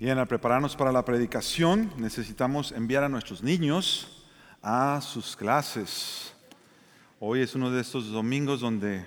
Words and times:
Bien, 0.00 0.16
al 0.16 0.28
prepararnos 0.28 0.76
para 0.76 0.92
la 0.92 1.04
predicación 1.04 1.92
necesitamos 1.96 2.70
enviar 2.70 3.02
a 3.02 3.08
nuestros 3.08 3.42
niños 3.42 4.24
a 4.62 5.00
sus 5.00 5.34
clases. 5.34 6.32
Hoy 7.18 7.40
es 7.40 7.56
uno 7.56 7.68
de 7.72 7.80
estos 7.80 8.08
domingos 8.12 8.60
donde 8.60 9.04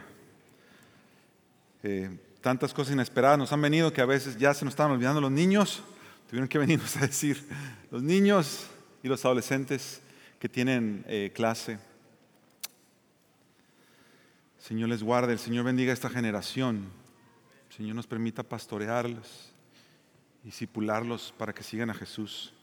eh, 1.82 2.10
tantas 2.42 2.74
cosas 2.74 2.92
inesperadas 2.92 3.38
nos 3.40 3.54
han 3.54 3.62
venido 3.62 3.94
que 3.94 4.02
a 4.02 4.06
veces 4.06 4.38
ya 4.38 4.54
se 4.54 4.66
nos 4.66 4.74
estaban 4.74 4.92
olvidando 4.92 5.22
los 5.22 5.32
niños. 5.32 5.82
Tuvieron 6.28 6.50
que 6.50 6.58
venirnos 6.58 6.98
a 6.98 7.08
decir 7.08 7.42
los 7.90 8.04
niños 8.04 8.68
y 9.02 9.08
los 9.08 9.24
adolescentes 9.24 10.02
que 10.40 10.50
tienen 10.50 11.06
eh, 11.08 11.32
clase. 11.34 11.80
Señor 14.60 14.90
les 14.90 15.04
guarde, 15.04 15.32
el 15.32 15.40
Señor 15.40 15.64
bendiga 15.64 15.92
a 15.92 15.94
esta 15.94 16.10
generación. 16.10 16.90
El 17.70 17.78
Señor 17.78 17.96
nos 17.96 18.08
permita 18.08 18.44
pastorearlos 18.44 19.51
discipularlos 20.44 21.34
para 21.38 21.54
que 21.54 21.64
sigan 21.64 21.90
a 21.90 21.94
Jesús. 21.94 22.54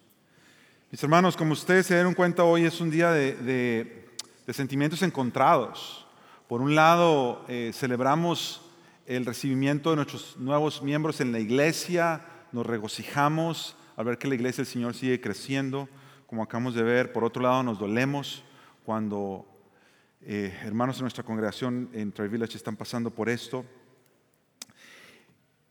Mis 0.91 1.03
hermanos, 1.03 1.37
como 1.37 1.53
ustedes 1.53 1.87
se 1.87 1.95
dieron 1.95 2.15
cuenta, 2.15 2.45
hoy 2.45 2.65
es 2.65 2.81
un 2.81 2.91
día 2.91 3.13
de, 3.13 4.09
sentimientos 4.49 5.03
encontrados. 5.03 6.07
Por 6.49 6.63
un 6.63 6.75
lado, 6.75 7.45
eh, 7.49 7.73
celebramos 7.75 8.63
el 9.07 9.27
recibimiento 9.27 9.91
de 9.91 9.97
nuestros 9.97 10.37
nuevos 10.39 10.83
miembros 10.83 11.21
en 11.21 11.33
la 11.33 11.41
iglesia, 11.41 12.25
nos 12.53 12.67
regocijamos 12.67 13.77
al 13.97 14.07
ver 14.07 14.19
que 14.19 14.29
la 14.29 14.35
iglesia 14.35 14.65
del 14.65 14.73
Señor 14.73 14.95
sigue 14.95 15.21
creciendo, 15.21 15.89
como 16.27 16.43
acabamos 16.43 16.75
de 16.75 16.83
ver. 16.83 17.13
Por 17.13 17.25
otro 17.25 17.43
lado, 17.43 17.63
nos 17.63 17.79
dolemos 17.79 18.45
cuando 18.85 19.47
eh, 20.23 20.57
hermanos 20.65 20.97
de 20.97 21.03
nuestra 21.03 21.25
congregación 21.25 21.91
en 21.93 22.13
Tri 22.13 22.29
Village 22.29 22.57
están 22.57 22.77
pasando 22.77 23.11
por 23.11 23.29
esto. 23.29 23.65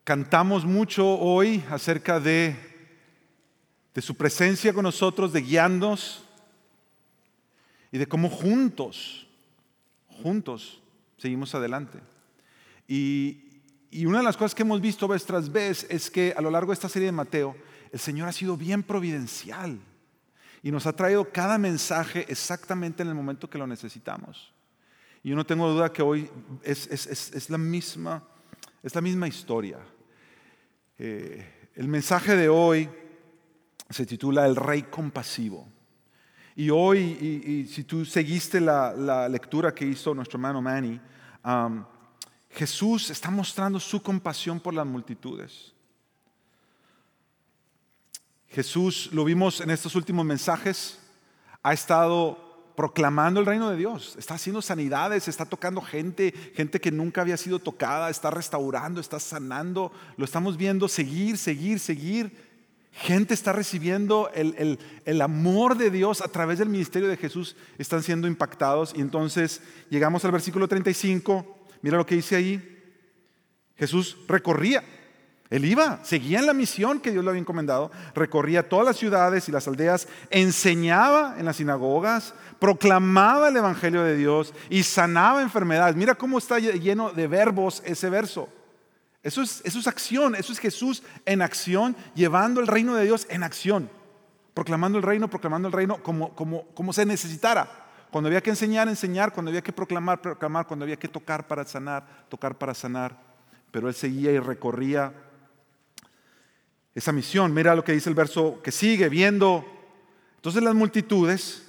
Cantamos 0.07 0.63
mucho 0.63 1.05
hoy 1.05 1.61
acerca 1.69 2.17
de, 2.17 2.55
su 3.97 4.15
presencia 4.15 4.71
con 4.71 4.83
nosotros, 4.83 5.33
de 5.33 5.41
guiarnos 5.41 6.23
y 7.91 7.97
de 7.97 8.07
cómo 8.07 8.29
juntos, 8.29 9.27
juntos 10.07 10.81
seguimos 11.17 11.53
adelante. 11.55 11.99
Y, 12.87 13.43
una 14.05 14.19
de 14.19 14.23
las 14.23 14.37
cosas 14.37 14.55
que 14.55 14.61
hemos 14.61 14.79
visto 14.79 15.09
vez 15.09 15.25
tras 15.25 15.51
vez 15.51 15.85
es 15.89 16.09
que 16.09 16.33
a 16.37 16.39
lo 16.39 16.51
largo 16.51 16.71
de 16.71 16.75
esta 16.75 16.87
serie 16.87 17.07
de 17.07 17.11
Mateo, 17.11 17.57
el 17.91 17.99
Señor 17.99 18.29
ha 18.29 18.31
sido 18.31 18.55
bien 18.55 18.83
providencial 18.83 19.77
y 20.63 20.71
nos 20.71 20.87
ha 20.87 20.93
traído 20.93 21.33
cada 21.33 21.57
mensaje 21.57 22.25
exactamente 22.29 23.03
en 23.03 23.09
el 23.09 23.15
momento 23.15 23.49
que 23.49 23.57
lo 23.57 23.67
necesitamos. 23.67 24.53
Y 25.21 25.31
yo 25.31 25.35
no 25.35 25.45
tengo 25.45 25.69
duda 25.69 25.91
que 25.91 26.01
hoy 26.01 26.29
es 26.63 27.49
la 27.49 27.57
misma 27.57 28.23
historia. 29.27 29.79
Eh, 30.99 31.69
el 31.75 31.87
mensaje 31.87 32.35
de 32.35 32.49
hoy 32.49 32.89
se 33.89 34.05
titula 34.05 34.45
El 34.45 34.55
Rey 34.55 34.83
Compasivo. 34.83 35.67
Y 36.55 36.71
hoy, 36.71 36.99
y, 36.99 37.65
si 37.67 37.83
tú 37.83 38.03
seguiste 38.03 38.59
la, 38.59 39.29
lectura 39.29 39.75
que 39.75 39.85
hizo 39.85 40.15
nuestro 40.15 40.37
hermano 40.37 40.59
Manny, 40.59 40.99
Jesús 42.49 43.11
está 43.11 43.29
mostrando 43.29 43.79
su 43.79 44.01
compasión 44.01 44.59
por 44.59 44.73
las 44.73 44.87
multitudes. 44.87 45.73
Jesús, 48.47 49.09
lo 49.13 49.23
vimos 49.23 49.61
en 49.61 49.69
estos 49.69 49.93
últimos 49.95 50.25
mensajes, 50.25 50.99
ha 51.61 51.73
estado 51.73 52.46
proclamando 52.77 53.39
el 53.39 53.47
reino 53.47 53.71
de 53.71 53.75
Dios, 53.75 54.13
está 54.19 54.35
haciendo 54.35 54.61
sanidades, 54.61 55.27
está 55.27 55.45
tocando 55.45 55.81
gente, 55.81 56.31
gente 56.53 56.79
que 56.79 56.91
nunca 56.91 57.21
había 57.21 57.35
sido 57.35 57.57
tocada, 57.57 58.11
está 58.11 58.29
restaurando, 58.29 59.01
está 59.01 59.19
sanando, 59.19 59.91
lo 60.15 60.23
estamos 60.23 60.57
viendo 60.57 60.87
seguir, 60.87 61.39
seguir, 61.39 61.79
seguir. 61.79 62.31
Gente 62.91 63.33
está 63.33 63.51
recibiendo 63.51 64.29
el, 64.35 64.77
el, 65.05 65.21
amor 65.23 65.75
de 65.75 65.89
Dios 65.89 66.21
a 66.21 66.27
través 66.27 66.59
del 66.59 66.69
ministerio 66.69 67.07
de 67.07 67.17
Jesús, 67.17 67.55
están 67.79 68.03
siendo 68.03 68.27
impactados. 68.27 68.93
Y 68.95 69.01
entonces 69.01 69.59
llegamos 69.89 70.23
al 70.23 70.31
versículo 70.31 70.67
35, 70.67 71.57
mira 71.81 71.97
lo 71.97 72.05
que 72.05 72.13
dice 72.13 72.35
ahí. 72.35 72.77
Jesús 73.75 74.17
recorría 74.27 74.83
él 75.49 75.63
iba, 75.63 75.99
seguía 76.03 76.39
en 76.39 76.45
la 76.45 76.53
misión 76.53 76.99
que 76.99 77.11
Dios 77.11 77.23
le 77.23 77.29
había 77.29 77.39
encomendado, 77.39 77.89
recorría 78.13 78.67
todas 78.67 78.85
las 78.85 78.97
ciudades 78.97 79.47
y 79.47 79.51
las 79.51 79.67
aldeas, 79.67 80.07
enseñaba 80.29 81.35
en 81.37 81.45
las 81.45 81.55
sinagogas, 81.55 82.33
proclamaba 82.59 83.47
el 83.47 83.55
Evangelio 83.55 84.03
de 84.03 84.17
Dios 84.17 84.53
y 84.69 84.83
sanaba 84.83 85.41
enfermedades. 85.41 85.95
Mira 85.95 86.15
cómo 86.15 86.37
está 86.37 86.59
lleno 86.59 87.11
de 87.11 87.27
verbos 87.27 87.81
ese 87.85 88.09
verso. 88.09 88.49
Eso 89.23 89.41
es, 89.41 89.87
acción, 89.87 90.35
eso 90.35 90.51
es 90.51 90.59
Jesús 90.59 91.03
en 91.25 91.41
acción, 91.41 91.95
llevando 92.13 92.59
el 92.59 92.67
reino 92.67 92.95
de 92.95 93.05
Dios 93.05 93.25
en 93.29 93.43
acción, 93.43 93.89
proclamando 94.53 94.97
el 94.97 95.03
reino, 95.03 95.29
proclamando 95.29 95.67
el 95.69 95.73
reino 95.73 96.03
como, 96.03 96.33
como 96.33 96.93
se 96.93 97.05
necesitara. 97.05 97.69
Cuando 98.11 98.27
había 98.27 98.41
que 98.41 98.49
enseñar, 98.49 98.87
enseñar, 98.87 99.33
cuando 99.33 99.49
había 99.49 99.61
que 99.61 99.73
proclamar, 99.73 100.21
proclamar, 100.21 100.65
cuando 100.65 100.83
había 100.83 100.97
que 100.97 101.07
tocar 101.07 101.45
para 101.47 101.65
sanar, 101.65 102.05
tocar 102.29 102.57
para 102.57 102.73
sanar. 102.73 103.17
Pero 103.71 103.89
él 103.89 103.93
seguía 103.93 104.31
y 104.31 104.39
recorría 104.39 105.13
esa 106.97 107.11
misión. 107.11 107.53
Mira 107.53 107.75
lo 107.75 107.83
que 107.83 107.91
dice 107.91 108.09
el 108.09 108.15
verso 108.15 108.59
que 108.63 108.71
sigue, 108.71 109.07
viendo. 109.07 109.63
Entonces 110.37 110.63
las 110.63 110.73
multitudes 110.73 111.61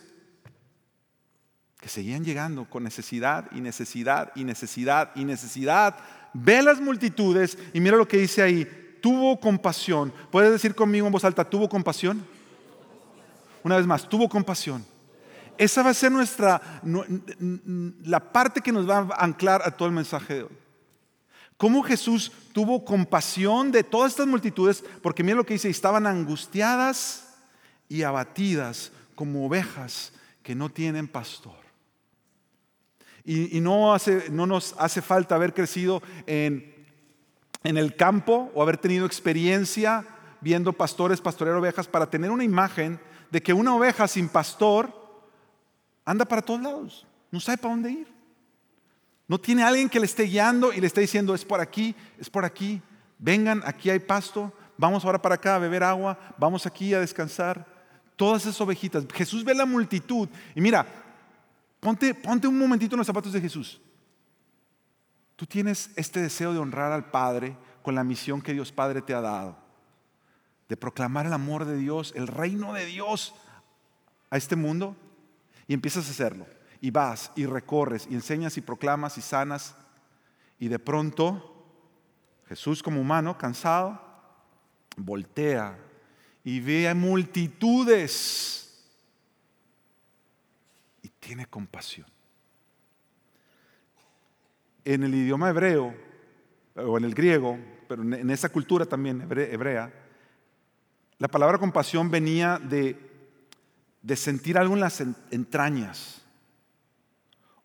que 1.79 1.89
seguían 1.91 2.25
llegando 2.25 2.65
con 2.65 2.83
necesidad 2.83 3.47
y 3.53 3.61
necesidad 3.61 4.33
y 4.35 4.45
necesidad 4.45 5.11
y 5.15 5.27
necesidad, 5.27 5.99
ve 6.33 6.63
las 6.63 6.81
multitudes 6.81 7.59
y 7.75 7.81
mira 7.81 7.99
lo 7.99 8.09
que 8.09 8.17
dice 8.17 8.41
ahí, 8.41 8.97
tuvo 9.03 9.39
compasión. 9.39 10.15
¿Puedes 10.33 10.51
decir 10.51 10.75
conmigo 10.75 11.07
en 11.07 11.13
voz 11.13 11.25
alta, 11.25 11.45
tuvo 11.45 11.69
compasión? 11.69 12.27
Una 13.63 13.77
vez 13.77 13.87
más, 13.87 14.09
tuvo 14.09 14.31
compasión. 14.31 14.83
Esa 15.59 15.83
va 15.83 15.91
a 15.91 15.95
ser 15.95 16.11
nuestra, 16.11 16.81
la 18.03 18.33
parte 18.33 18.63
que 18.63 18.73
nos 18.73 18.89
va 18.89 19.09
a 19.15 19.25
anclar 19.25 19.61
a 19.63 19.71
todo 19.73 19.89
el 19.89 19.95
mensaje 19.95 20.35
de 20.35 20.43
hoy. 20.45 20.68
Cómo 21.59 21.83
Jesús 21.83 22.31
tuvo 22.53 22.85
compasión 22.85 23.73
de 23.73 23.83
todas 23.83 24.13
estas 24.13 24.29
multitudes, 24.29 24.85
porque 25.03 25.25
mira 25.25 25.37
lo 25.37 25.45
que 25.45 25.55
dice, 25.55 25.69
estaban 25.69 26.07
angustiadas 26.07 27.35
y 27.89 28.05
abatidas 28.05 28.93
como 29.17 29.45
ovejas 29.45 30.13
que 30.45 30.55
no 30.55 30.71
tienen 30.71 31.09
pastor. 31.09 31.59
Y, 33.25 33.61
no, 33.61 33.93
hace, 33.93 34.31
no 34.31 34.47
nos 34.47 34.75
hace 34.79 35.03
falta 35.03 35.35
haber 35.35 35.53
crecido 35.53 36.01
en, 36.27 36.87
en 37.65 37.77
el 37.77 37.95
campo 37.97 38.51
o 38.55 38.63
haber 38.63 38.79
tenido 38.79 39.05
experiencia 39.05 40.07
viendo 40.41 40.73
pastores 40.73 41.21
pastorear 41.21 41.57
ovejas 41.57 41.89
para 41.89 42.09
tener 42.09 42.31
una 42.31 42.45
imagen 42.45 42.99
de 43.31 43.43
que 43.43 43.53
una 43.53 43.75
oveja 43.75 44.09
sin 44.09 44.29
pastor 44.29 44.91
anda 46.05 46.25
para 46.25 46.41
todos 46.41 46.63
lados, 46.63 47.07
no 47.31 47.41
sabe 47.41 47.59
para 47.59 47.75
dónde 47.75 47.91
ir. 47.91 48.18
No 49.29 49.39
tiene 49.39 49.63
alguien 49.63 49.91
que 49.91 50.01
le 50.01 50.07
esté 50.07 50.23
guiando 50.23 50.73
y 50.73 50.81
le 50.81 50.87
esté 50.87 51.03
diciendo, 51.03 51.35
es 51.35 51.45
por 51.45 51.61
aquí, 51.61 51.95
es 52.19 52.31
por 52.31 52.47
aquí. 52.47 52.81
Vengan, 53.19 53.63
aquí 53.67 53.91
hay 53.91 53.99
pasto. 53.99 54.51
Vamos 54.79 55.05
ahora 55.05 55.21
para 55.21 55.35
acá 55.35 55.57
a 55.57 55.59
beber 55.59 55.83
agua. 55.85 56.19
Vamos 56.39 56.65
aquí 56.65 56.95
a 56.95 57.01
descansar. 57.01 57.67
Todas 58.17 58.43
esas 58.43 58.61
ovejitas. 58.63 59.05
Jesús 59.13 59.45
ve 59.45 59.55
la 59.55 59.67
multitud. 59.67 60.29
Y 60.55 60.63
mira, 60.63 60.87
ponte, 61.79 62.15
ponte 62.15 62.49
un 62.49 62.59
momentito 62.59 62.95
en 62.95 62.99
los 62.99 63.07
zapatos 63.07 63.35
de 63.35 63.41
Jesús. 63.41 63.79
Tú 65.37 65.45
tienes 65.45 65.91
este 65.95 66.21
deseo 66.21 66.55
de 66.55 66.59
honrar 66.59 66.91
al 66.91 67.11
Padre 67.11 67.55
con 67.83 67.95
la 67.95 68.05
misión 68.05 68.41
que 68.41 68.55
Dios 68.55 68.73
Padre 68.73 69.03
te 69.03 69.13
ha 69.13 69.21
dado. 69.21 69.59
De 70.71 70.77
proclamar 70.79 71.27
el 71.27 71.35
amor 71.35 71.67
de 71.67 71.77
Dios, 71.77 72.15
el 72.17 72.29
reino 72.29 72.73
de 72.73 72.87
Dios 72.87 73.35
a 74.31 74.39
este 74.39 74.57
mundo. 74.57 74.97
Y 75.67 75.75
empiezas 75.75 76.09
a 76.09 76.13
hacerlo 76.13 76.47
y 76.81 76.91
vas 76.91 77.33
y 77.35 77.47
recorres 77.47 78.07
y 78.11 78.15
enseñas 78.15 78.57
y 78.57 78.61
proclamas 78.61 79.19
y 79.19 79.23
sanas. 79.23 79.75
Y 80.59 80.69
de 80.69 80.79
pronto 80.79 81.55
Jesús 82.49 82.83
como 82.83 83.01
humano, 83.01 83.37
cansado, 83.37 84.01
voltea 84.97 85.79
y 86.45 86.61
ve 86.61 86.89
a 86.89 86.95
multitudes 86.95 88.87
y 91.03 91.09
tiene 91.09 91.47
compasión. 91.47 92.07
En 94.85 95.03
el 95.03 95.15
idioma 95.15 95.51
hebreo, 95.51 95.95
o 96.75 96.97
en 96.97 97.05
el 97.05 97.15
griego, 97.15 97.59
pero 97.89 98.03
en 98.03 98.31
esa 98.31 98.49
cultura 98.49 98.87
también 98.87 99.21
hebrea, 99.31 99.93
la 101.19 101.29
palabra 101.29 101.59
compasión 101.59 102.11
venía 102.11 102.59
de, 102.59 102.97
de 104.01 104.17
sentir 104.17 104.57
algo 104.57 104.75
en 104.75 104.81
las 104.81 105.03
entrañas 105.31 106.23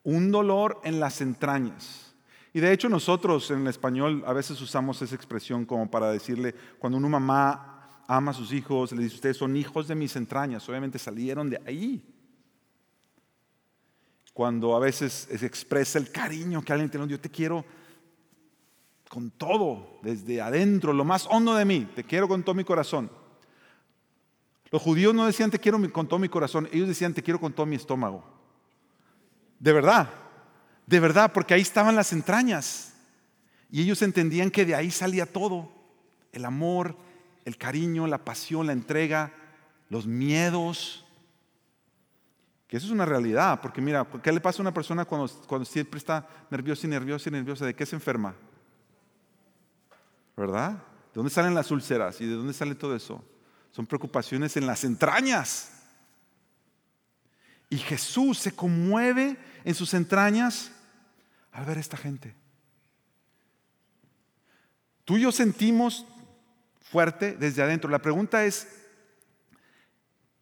un 0.04 0.32
dolor 0.32 0.80
en 0.84 1.00
las 1.00 1.22
entrañas. 1.22 2.14
Y 2.54 2.60
de 2.60 2.72
hecho 2.72 2.88
nosotros 2.88 3.50
en 3.52 3.62
el 3.62 3.68
español 3.68 4.24
a 4.28 4.34
veces 4.34 4.62
usamos 4.62 5.02
esa 5.02 5.16
expresión 5.16 5.66
como 5.66 5.90
para 5.90 6.12
decirle, 6.12 6.54
cuando 6.78 6.98
una 6.98 7.10
mamá 7.10 8.04
ama 8.08 8.32
a 8.32 8.34
sus 8.34 8.54
hijos, 8.54 8.92
le 8.92 9.04
dice, 9.04 9.16
ustedes 9.16 9.38
son 9.38 9.56
hijos 9.56 9.88
de 9.88 9.96
mis 9.96 10.16
entrañas, 10.16 10.68
obviamente 10.70 11.00
salieron 11.00 11.50
de 11.50 11.62
ahí. 11.66 12.04
Cuando 14.34 14.76
a 14.76 14.80
veces 14.80 15.28
se 15.30 15.46
expresa 15.46 15.98
el 16.00 16.12
cariño 16.12 16.62
que 16.64 16.74
alguien 16.74 16.90
tiene, 16.90 17.08
yo 17.08 17.20
te 17.20 17.30
quiero 17.30 17.64
con 19.10 19.30
todo, 19.30 20.00
desde 20.02 20.42
adentro, 20.42 20.92
lo 20.92 21.06
más 21.06 21.28
hondo 21.30 21.54
de 21.54 21.66
mí, 21.66 21.88
te 21.96 22.04
quiero 22.04 22.28
con 22.28 22.42
todo 22.42 22.56
mi 22.56 22.64
corazón. 22.64 23.12
Los 24.72 24.82
judíos 24.82 25.14
no 25.14 25.28
decían 25.28 25.52
te 25.52 25.60
quiero 25.60 25.80
con 25.92 26.08
todo 26.08 26.18
mi 26.20 26.30
corazón, 26.30 26.68
ellos 26.72 26.88
decían 26.88 27.14
te 27.14 27.22
quiero 27.22 27.40
con 27.40 27.54
todo 27.54 27.68
mi 27.68 27.76
estómago. 27.76 28.33
De 29.64 29.72
verdad, 29.72 30.10
de 30.86 31.00
verdad, 31.00 31.32
porque 31.32 31.54
ahí 31.54 31.62
estaban 31.62 31.96
las 31.96 32.12
entrañas. 32.12 32.96
Y 33.72 33.82
ellos 33.82 34.02
entendían 34.02 34.52
que 34.52 34.66
de 34.66 34.76
ahí 34.76 34.92
salía 34.92 35.26
todo. 35.26 35.72
El 36.34 36.44
amor, 36.44 36.98
el 37.46 37.58
cariño, 37.58 38.06
la 38.06 38.18
pasión, 38.18 38.68
la 38.68 38.74
entrega, 38.74 39.32
los 39.88 40.06
miedos. 40.06 41.06
Que 42.68 42.76
eso 42.76 42.88
es 42.88 42.92
una 42.92 43.06
realidad, 43.06 43.62
porque 43.62 43.80
mira, 43.80 44.06
¿qué 44.22 44.34
le 44.34 44.42
pasa 44.42 44.58
a 44.58 44.64
una 44.64 44.74
persona 44.74 45.06
cuando, 45.06 45.30
siempre 45.64 45.98
está 45.98 46.28
nerviosa 46.52 46.86
y 46.86 46.90
nerviosa 46.90 47.30
y 47.30 47.32
nerviosa? 47.32 47.66
¿De 47.66 47.74
qué 47.74 47.86
se 47.86 47.96
enferma? 47.96 48.36
¿Verdad? 50.36 50.72
¿De 50.72 51.14
dónde 51.14 51.32
salen 51.32 51.56
las 51.56 51.72
úlceras 51.72 52.20
y 52.20 52.26
de 52.26 52.34
dónde 52.34 52.52
sale 52.52 52.76
todo 52.76 52.98
eso? 52.98 53.24
Son 53.72 53.86
preocupaciones 53.86 54.58
en 54.58 54.68
las 54.68 54.84
entrañas. 54.84 55.73
Y 57.74 57.80
Jesús 57.80 58.38
se 58.38 58.52
conmueve 58.52 59.36
en 59.64 59.74
sus 59.74 59.96
entrañas 59.96 60.72
al 61.52 61.66
ver 61.66 61.78
a 61.78 61.80
esta 61.80 61.98
gente. 61.98 62.36
Tú 65.04 65.18
y 65.18 65.22
yo 65.22 65.32
sentimos 65.32 66.06
fuerte 66.84 67.36
desde 67.36 67.64
adentro. 67.64 67.90
La 67.90 68.00
pregunta 68.00 68.46
es, 68.46 68.68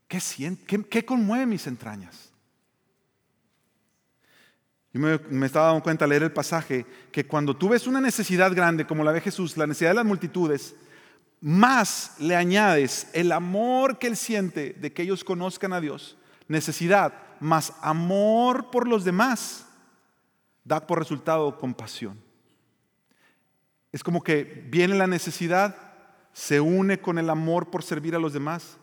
¿qué, 0.10 0.20
siente, 0.20 0.84
qué, 0.84 1.06
conmueve 1.06 1.46
mis 1.46 1.68
entrañas? 1.68 2.34
Yo 4.92 5.00
me, 5.00 5.18
me, 5.30 5.46
estaba 5.46 5.68
dando 5.68 5.84
cuenta 5.84 6.04
al 6.04 6.10
leer 6.10 6.24
el 6.24 6.34
pasaje 6.34 6.86
que 7.14 7.26
cuando 7.26 7.56
tú 7.56 7.70
ves 7.70 7.88
una 7.88 8.02
necesidad 8.02 8.54
grande 8.54 8.86
como 8.86 9.06
la 9.06 9.14
de 9.14 9.22
Jesús, 9.22 9.56
la 9.56 9.68
necesidad 9.68 9.92
de 9.92 9.96
las 9.96 10.06
multitudes, 10.06 10.76
más 11.40 12.16
le 12.20 12.36
añades 12.36 13.08
el 13.14 13.32
amor 13.32 14.00
que 14.00 14.08
él 14.08 14.18
siente 14.18 14.74
de 14.74 14.92
que 14.92 15.04
ellos 15.04 15.24
conozcan 15.24 15.72
a 15.72 15.80
Dios, 15.80 16.18
necesidad 16.52 17.14
más 17.40 17.74
amor 17.82 18.70
por 18.70 18.88
los 18.88 19.04
demás, 19.04 19.66
da 20.64 20.86
por 20.86 21.00
resultado 21.00 21.58
compasión. 21.58 22.22
Es 23.92 24.04
como 24.04 24.22
que 24.24 24.44
viene 24.70 24.96
la 24.96 25.08
necesidad, 25.08 25.76
se 26.34 26.62
une 26.62 27.02
con 27.02 27.18
el 27.18 27.30
amor 27.30 27.70
por 27.70 27.84
servir 27.84 28.16
a 28.16 28.20
los 28.20 28.34
demás 28.34 28.78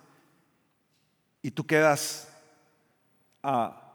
y 1.41 1.50
tú 1.50 1.65
quedas, 1.65 2.29
ah, 3.43 3.94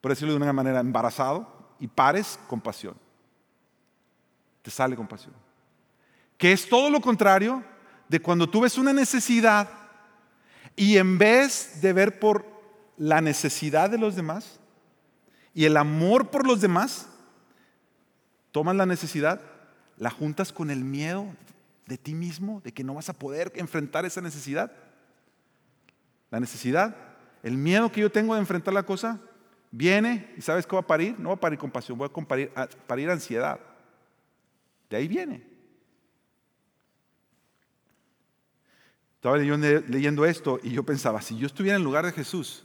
por 0.00 0.10
decirlo 0.10 0.32
de 0.32 0.38
una 0.38 0.52
manera, 0.52 0.80
embarazado 0.80 1.74
y 1.78 1.86
pares 1.86 2.38
compasión. 2.48 2.96
Te 4.62 4.70
sale 4.70 4.96
compasión. 4.96 5.34
Que 6.38 6.52
es 6.52 6.68
todo 6.68 6.90
lo 6.90 7.00
contrario 7.00 7.62
de 8.08 8.20
cuando 8.20 8.48
tú 8.48 8.62
ves 8.62 8.78
una 8.78 8.92
necesidad 8.92 9.68
y 10.74 10.96
en 10.96 11.18
vez 11.18 11.80
de 11.80 11.92
ver 11.92 12.18
por 12.18 12.51
la 13.02 13.20
necesidad 13.20 13.90
de 13.90 13.98
los 13.98 14.14
demás 14.14 14.60
y 15.54 15.64
el 15.64 15.76
amor 15.76 16.30
por 16.30 16.46
los 16.46 16.60
demás, 16.60 17.08
tomas 18.52 18.76
la 18.76 18.86
necesidad, 18.86 19.40
la 19.96 20.08
juntas 20.08 20.52
con 20.52 20.70
el 20.70 20.84
miedo 20.84 21.26
de 21.86 21.98
ti 21.98 22.14
mismo, 22.14 22.60
de 22.60 22.70
que 22.70 22.84
no 22.84 22.94
vas 22.94 23.08
a 23.08 23.12
poder 23.12 23.50
enfrentar 23.56 24.04
esa 24.04 24.20
necesidad. 24.20 24.70
La 26.30 26.38
necesidad, 26.38 26.94
el 27.42 27.56
miedo 27.56 27.90
que 27.90 28.02
yo 28.02 28.12
tengo 28.12 28.34
de 28.34 28.40
enfrentar 28.40 28.72
la 28.72 28.84
cosa, 28.84 29.18
viene 29.72 30.32
y 30.38 30.42
¿sabes 30.42 30.64
qué 30.64 30.76
va 30.76 30.82
a 30.82 30.86
parir? 30.86 31.18
No 31.18 31.30
va 31.30 31.34
a 31.34 31.40
parir 31.40 31.58
compasión, 31.58 32.00
va 32.00 32.06
a 32.06 32.08
parir, 32.08 32.52
a 32.54 32.68
parir 32.86 33.10
ansiedad. 33.10 33.58
De 34.88 34.96
ahí 34.96 35.08
viene. 35.08 35.44
Estaba 39.16 39.38
leyendo 39.38 40.24
esto 40.24 40.60
y 40.62 40.70
yo 40.70 40.84
pensaba, 40.84 41.20
si 41.20 41.36
yo 41.36 41.48
estuviera 41.48 41.76
en 41.76 41.82
lugar 41.82 42.06
de 42.06 42.12
Jesús, 42.12 42.64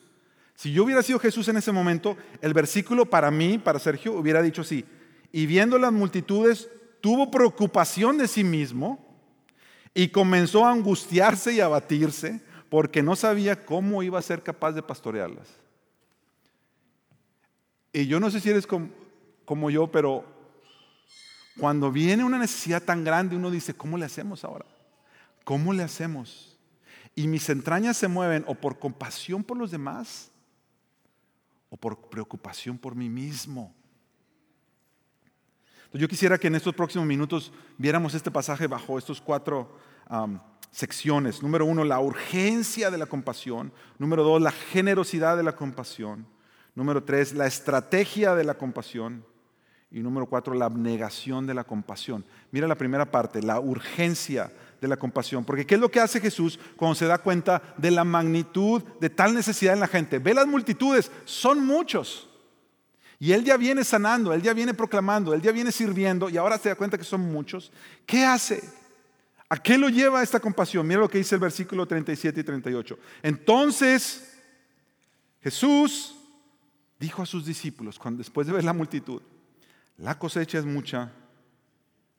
si 0.57 0.73
yo 0.73 0.83
hubiera 0.83 1.03
sido 1.03 1.19
Jesús 1.19 1.47
en 1.49 1.57
ese 1.57 1.71
momento, 1.71 2.17
el 2.41 2.51
versículo 2.51 3.05
para 3.05 3.29
mí, 3.29 3.59
para 3.59 3.77
Sergio, 3.77 4.13
hubiera 4.13 4.41
dicho 4.41 4.63
así, 4.63 4.83
y 5.31 5.45
viendo 5.45 5.77
las 5.77 5.93
multitudes, 5.93 6.67
tuvo 6.99 7.29
preocupación 7.29 8.17
de 8.17 8.27
sí 8.27 8.43
mismo 8.43 9.05
y 9.93 10.07
comenzó 10.07 10.65
a 10.65 10.71
angustiarse 10.71 11.53
y 11.53 11.59
a 11.59 11.65
abatirse 11.65 12.41
porque 12.69 13.03
no 13.03 13.15
sabía 13.15 13.65
cómo 13.65 14.01
iba 14.01 14.17
a 14.17 14.23
ser 14.23 14.41
capaz 14.41 14.71
de 14.71 14.81
pastorearlas. 14.81 15.47
Y 17.93 18.07
yo 18.07 18.19
no 18.19 18.31
sé 18.31 18.39
si 18.39 18.49
eres 18.49 18.65
como, 18.65 18.89
como 19.45 19.69
yo, 19.69 19.91
pero 19.91 20.25
cuando 21.59 21.91
viene 21.91 22.23
una 22.23 22.39
necesidad 22.39 22.81
tan 22.81 23.03
grande, 23.03 23.35
uno 23.35 23.51
dice, 23.51 23.75
¿cómo 23.75 23.95
le 23.95 24.05
hacemos 24.05 24.43
ahora? 24.43 24.65
¿Cómo 25.43 25.71
le 25.71 25.83
hacemos? 25.83 26.57
Y 27.13 27.27
mis 27.27 27.47
entrañas 27.49 27.95
se 27.95 28.07
mueven 28.07 28.43
o 28.47 28.55
por 28.55 28.79
compasión 28.79 29.43
por 29.43 29.55
los 29.57 29.69
demás 29.69 30.31
o 31.69 31.77
por 31.77 32.09
preocupación 32.09 32.77
por 32.77 32.95
mí 32.95 33.09
mismo. 33.09 33.73
yo 35.93 36.07
quisiera 36.07 36.37
que 36.37 36.47
en 36.47 36.55
estos 36.55 36.75
próximos 36.75 37.07
minutos 37.07 37.51
viéramos 37.77 38.13
este 38.13 38.29
pasaje 38.29 38.67
bajo 38.67 38.97
estos 38.97 39.19
cuatro 39.19 39.77
secciones. 40.71 41.41
Número 41.41 41.65
uno, 41.65 41.83
la 41.83 41.99
urgencia 41.99 42.91
de 42.91 42.97
la 42.97 43.05
compasión. 43.05 43.71
Número 43.97 44.23
dos, 44.23 44.41
la 44.41 44.51
generosidad 44.51 45.37
de 45.37 45.43
la 45.43 45.55
compasión. 45.55 46.27
Número 46.75 47.03
tres, 47.03 47.33
la 47.33 47.47
estrategia 47.47 48.35
de 48.35 48.43
la 48.43 48.53
compasión. 48.55 49.25
Y 49.89 50.01
número 50.01 50.27
cuatro, 50.27 50.53
la 50.53 50.65
abnegación 50.65 51.47
de 51.47 51.53
la 51.53 51.63
compasión. 51.63 52.25
Mira 52.51 52.67
la 52.67 52.75
primera 52.75 53.09
parte, 53.09 53.41
la 53.41 53.59
urgencia 53.59 54.51
de 54.79 54.87
la 54.87 54.97
compasión. 54.97 55.43
Porque 55.43 55.65
¿qué 55.65 55.75
es 55.75 55.81
lo 55.81 55.91
que 55.91 55.99
hace 55.99 56.19
Jesús 56.19 56.59
cuando 56.75 56.95
se 56.95 57.05
da 57.05 57.17
cuenta 57.17 57.61
de 57.77 57.91
la 57.91 58.03
magnitud 58.03 58.83
de 58.99 59.09
tal 59.09 59.33
necesidad 59.33 59.73
en 59.73 59.79
la 59.79 59.87
gente? 59.87 60.19
Ve 60.19 60.33
las 60.33 60.47
multitudes, 60.47 61.11
son 61.25 61.65
muchos. 61.65 62.29
Y 63.19 63.31
Él 63.31 63.43
ya 63.43 63.57
viene 63.57 63.83
sanando, 63.83 64.33
Él 64.33 64.41
ya 64.41 64.53
viene 64.53 64.73
proclamando, 64.73 65.33
Él 65.33 65.41
ya 65.41 65.51
viene 65.51 65.71
sirviendo 65.71 66.29
y 66.29 66.37
ahora 66.37 66.57
se 66.57 66.69
da 66.69 66.75
cuenta 66.75 66.97
que 66.97 67.03
son 67.03 67.21
muchos. 67.21 67.71
¿Qué 68.05 68.23
hace? 68.23 68.63
¿A 69.49 69.57
qué 69.57 69.77
lo 69.77 69.89
lleva 69.89 70.21
esta 70.21 70.39
compasión? 70.39 70.85
Mira 70.85 70.99
lo 70.99 71.09
que 71.09 71.17
dice 71.17 71.35
el 71.35 71.41
versículo 71.41 71.87
37 71.87 72.39
y 72.39 72.43
38. 72.43 72.99
Entonces 73.23 74.37
Jesús 75.41 76.15
dijo 76.99 77.21
a 77.21 77.25
sus 77.25 77.45
discípulos, 77.45 77.97
cuando, 77.97 78.19
después 78.19 78.45
de 78.45 78.53
ver 78.53 78.63
la 78.63 78.73
multitud, 78.73 79.21
la 79.97 80.19
cosecha 80.19 80.59
es 80.59 80.65
mucha, 80.65 81.11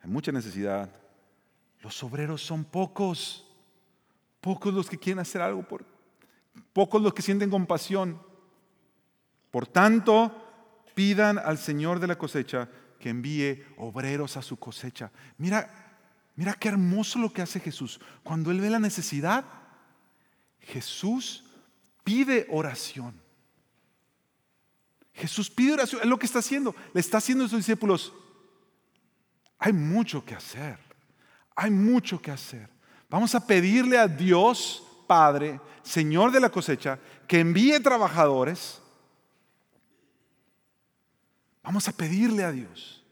hay 0.01 0.11
mucha 0.11 0.33
necesidad, 0.33 0.91
los 1.81 2.03
obreros 2.03 2.43
son 2.43 2.65
pocos, 2.65 3.47
pocos 4.41 4.75
los 4.75 4.89
que 4.89 4.99
quieren 4.99 5.21
hacer 5.21 5.41
algo 5.41 5.63
por, 5.63 5.85
pocos 6.73 7.01
los 7.01 7.15
que 7.15 7.23
sienten 7.23 7.51
compasión. 7.51 8.21
Por 9.51 9.67
tanto, 9.67 10.35
pidan 10.95 11.39
al 11.39 11.59
Señor 11.59 12.01
de 12.01 12.07
la 12.07 12.19
cosecha 12.19 12.69
que 12.99 13.11
envíe 13.11 13.65
obreros 13.77 14.37
a 14.37 14.43
su 14.43 14.59
cosecha. 14.59 15.13
Mira, 15.37 15.99
mira 16.35 16.55
qué 16.55 16.69
hermoso 16.69 17.19
lo 17.19 17.33
que 17.33 17.43
hace 17.43 17.61
Jesús. 17.61 18.01
Cuando 18.23 18.51
Él 18.51 18.61
ve 18.61 18.71
la 18.71 18.81
necesidad, 18.81 19.45
Jesús 20.61 21.45
pide 22.03 22.47
oración. 22.51 23.21
Jesús 25.15 25.51
pide 25.51 25.75
oración, 25.75 26.03
es 26.03 26.09
lo 26.09 26.19
que 26.19 26.27
está 26.27 26.41
haciendo. 26.41 26.75
Le 26.93 27.01
está 27.01 27.19
haciendo 27.19 27.45
a 27.45 27.49
sus 27.49 27.59
discípulos. 27.59 28.13
Hay 29.59 29.73
mucho 29.73 30.25
que 30.25 30.35
hacer. 30.35 30.88
Hay 31.61 31.73
mucho 31.73 32.23
que 32.23 32.31
hacer. 32.31 32.71
Vamos 33.11 33.35
a 33.35 33.45
pedirle 33.45 33.99
a 33.99 34.07
Dios, 34.07 34.81
Padre, 35.09 35.61
Señor 35.83 36.31
de 36.31 36.39
la 36.39 36.51
cosecha, 36.51 37.01
que 37.27 37.41
envíe 37.41 37.81
trabajadores. 37.81 38.81
Vamos 41.65 41.89
a 41.89 41.93
pedirle 41.93 42.45
a 42.45 42.53
Dios. 42.53 43.03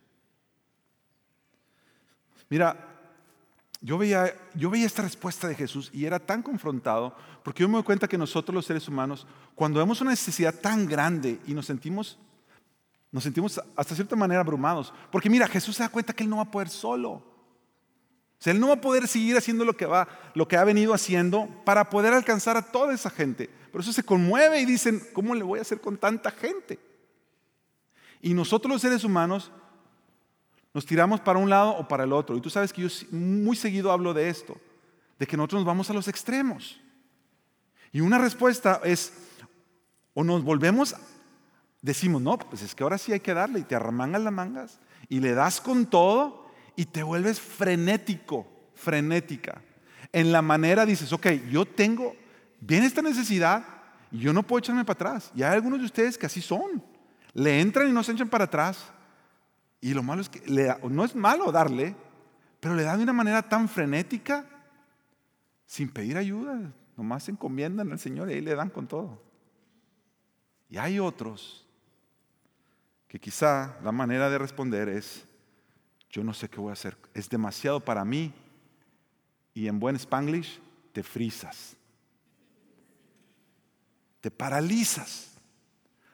Mira, 2.49 2.77
yo 3.81 3.99
veía, 3.99 4.33
yo 4.55 4.71
veía 4.71 4.87
esta 4.87 5.03
respuesta 5.03 5.49
de 5.49 5.57
Jesús 5.57 5.91
y 5.93 6.05
era 6.05 6.21
tan 6.21 6.41
confrontado, 6.41 7.17
porque 7.43 7.63
yo 7.63 7.69
me 7.69 7.75
doy 7.75 7.83
cuenta 7.83 8.07
que 8.07 8.17
nosotros 8.17 8.55
los 8.55 8.67
seres 8.67 8.87
humanos, 8.87 9.27
cuando 9.57 9.81
vemos 9.81 10.01
una 10.01 10.11
necesidad 10.11 10.55
tan 10.55 10.87
grande 10.87 11.41
y 11.49 11.53
nos 11.53 11.67
sentimos, 11.67 12.17
nos 13.11 13.25
sentimos 13.25 13.61
hasta 13.75 13.97
cierta 13.97 14.15
manera 14.15 14.43
abrumados, 14.43 14.95
porque 15.11 15.29
mira, 15.29 15.49
Jesús 15.49 15.75
se 15.75 15.83
da 15.83 15.89
cuenta 15.89 16.13
que 16.13 16.23
Él 16.23 16.31
no 16.31 16.37
va 16.37 16.43
a 16.43 16.51
poder 16.53 16.69
solo. 16.69 17.36
O 18.39 18.43
sea, 18.43 18.53
él 18.53 18.61
no 18.61 18.69
va 18.69 18.75
a 18.75 18.81
poder 18.81 19.09
seguir 19.09 19.37
haciendo 19.37 19.65
lo 19.65 19.77
que, 19.77 19.87
va, 19.87 20.09
lo 20.35 20.47
que 20.47 20.57
ha 20.57 20.65
venido 20.65 20.93
haciendo 20.93 21.49
para 21.65 21.89
poder 21.89 22.13
alcanzar 22.13 22.57
a 22.57 22.63
toda 22.63 22.95
esa 22.95 23.11
gente. 23.11 23.49
Por 23.73 23.81
eso 23.81 23.93
se 23.93 24.03
conmueve 24.03 24.61
y 24.61 24.67
dicen, 24.67 25.03
¿cómo 25.13 25.35
le 25.35 25.43
voy 25.43 25.59
a 25.59 25.63
hacer 25.63 25.81
con 25.81 25.97
tanta 25.97 26.31
gente? 26.31 26.79
Y 28.21 28.35
nosotros 28.35 28.73
los 28.73 28.83
seres 28.83 29.05
humanos 29.05 29.51
nos 30.75 30.85
tiramos 30.85 31.21
para 31.21 31.39
un 31.39 31.49
lado 31.49 31.71
o 31.71 31.89
para 31.89 32.05
el 32.05 32.13
otro. 32.13 32.37
Y 32.37 32.41
tú 32.41 32.51
sabes 32.51 32.73
que 32.73 32.83
yo 32.83 32.89
muy 33.11 33.57
seguido 33.57 33.91
hablo 33.91 34.13
de 34.13 34.29
esto, 34.29 34.59
de 35.19 35.27
que 35.27 35.37
nosotros 35.37 35.61
nos 35.61 35.67
vamos 35.67 35.89
a 35.89 35.95
los 35.95 36.09
extremos. 36.09 36.79
Y 37.93 38.01
una 38.01 38.19
respuesta 38.19 38.81
es, 38.85 39.13
o 40.13 40.23
nos 40.23 40.45
volvemos, 40.45 40.95
decimos, 41.81 42.21
no, 42.21 42.39
pues 42.39 42.61
es 42.61 42.75
que 42.75 42.83
ahora 42.83 42.99
sí 42.99 43.13
hay 43.13 43.21
que 43.21 43.33
darle 43.33 43.61
y 43.61 43.65
te 43.65 43.75
arremangas 43.75 44.23
las 44.23 44.33
mangas 44.33 44.81
y 45.09 45.21
le 45.21 45.33
das 45.33 45.61
con 45.61 45.87
todo 45.87 46.46
y 46.77 46.85
te 46.85 47.03
vuelves 47.03 47.41
frenético, 47.41 48.47
frenética. 48.75 49.63
En 50.13 50.31
la 50.31 50.43
manera 50.43 50.87
dices, 50.87 51.13
ok, 51.13 51.27
yo 51.51 51.65
tengo, 51.65 52.15
viene 52.61 52.87
esta 52.87 53.03
necesidad 53.03 53.65
y 54.13 54.21
yo 54.21 54.33
no 54.33 54.43
puedo 54.43 54.61
echarme 54.61 54.85
para 54.85 54.95
atrás. 54.95 55.33
Y 55.35 55.43
hay 55.43 55.55
algunos 55.55 55.81
de 55.81 55.87
ustedes 55.87 56.17
que 56.17 56.27
así 56.27 56.41
son. 56.41 56.83
Le 57.33 57.61
entran 57.61 57.89
y 57.89 57.93
no 57.93 58.03
se 58.03 58.13
echan 58.13 58.29
para 58.29 58.45
atrás. 58.45 58.93
Y 59.81 59.95
lo 59.95 60.03
malo 60.03 60.21
es 60.21 60.29
que 60.29 60.43
no 60.89 61.05
es 61.05 61.15
malo 61.15 61.51
darle, 61.51 61.97
pero 62.61 62.75
le 62.75 62.83
dan 62.83 62.99
de 62.99 63.05
una 63.05 63.13
manera 63.13 63.43
tan 63.43 63.69
frenética, 63.69 64.47
sin 65.67 65.89
pedir 65.91 66.17
ayuda. 66.17 66.73
Nomás 66.97 67.25
se 67.25 67.33
encomiendan 67.33 67.93
al 67.93 67.99
Señor 67.99 68.31
y 68.31 68.35
ahí 68.35 68.41
le 68.41 68.55
dan 68.55 68.71
con 68.71 68.87
todo. 68.87 69.23
Y 70.69 70.79
hay 70.79 70.99
otros 70.99 71.67
que 73.09 73.21
quizá 73.21 73.77
la 73.83 73.93
manera 73.93 74.31
de 74.31 74.39
responder 74.39 74.89
es, 74.89 75.27
yo 76.11 76.25
no 76.25 76.33
sé 76.33 76.49
qué 76.49 76.61
voy 76.61 76.71
a 76.71 76.75
hacer, 76.75 76.97
es 77.15 77.29
demasiado 77.29 77.81
para 77.81 78.05
mí. 78.05 78.33
Y 79.55 79.69
en 79.69 79.81
buen 79.81 79.97
spanglish, 79.97 80.61
te 80.93 81.03
frisas, 81.03 81.77
te 84.21 84.31
paralizas. 84.31 85.33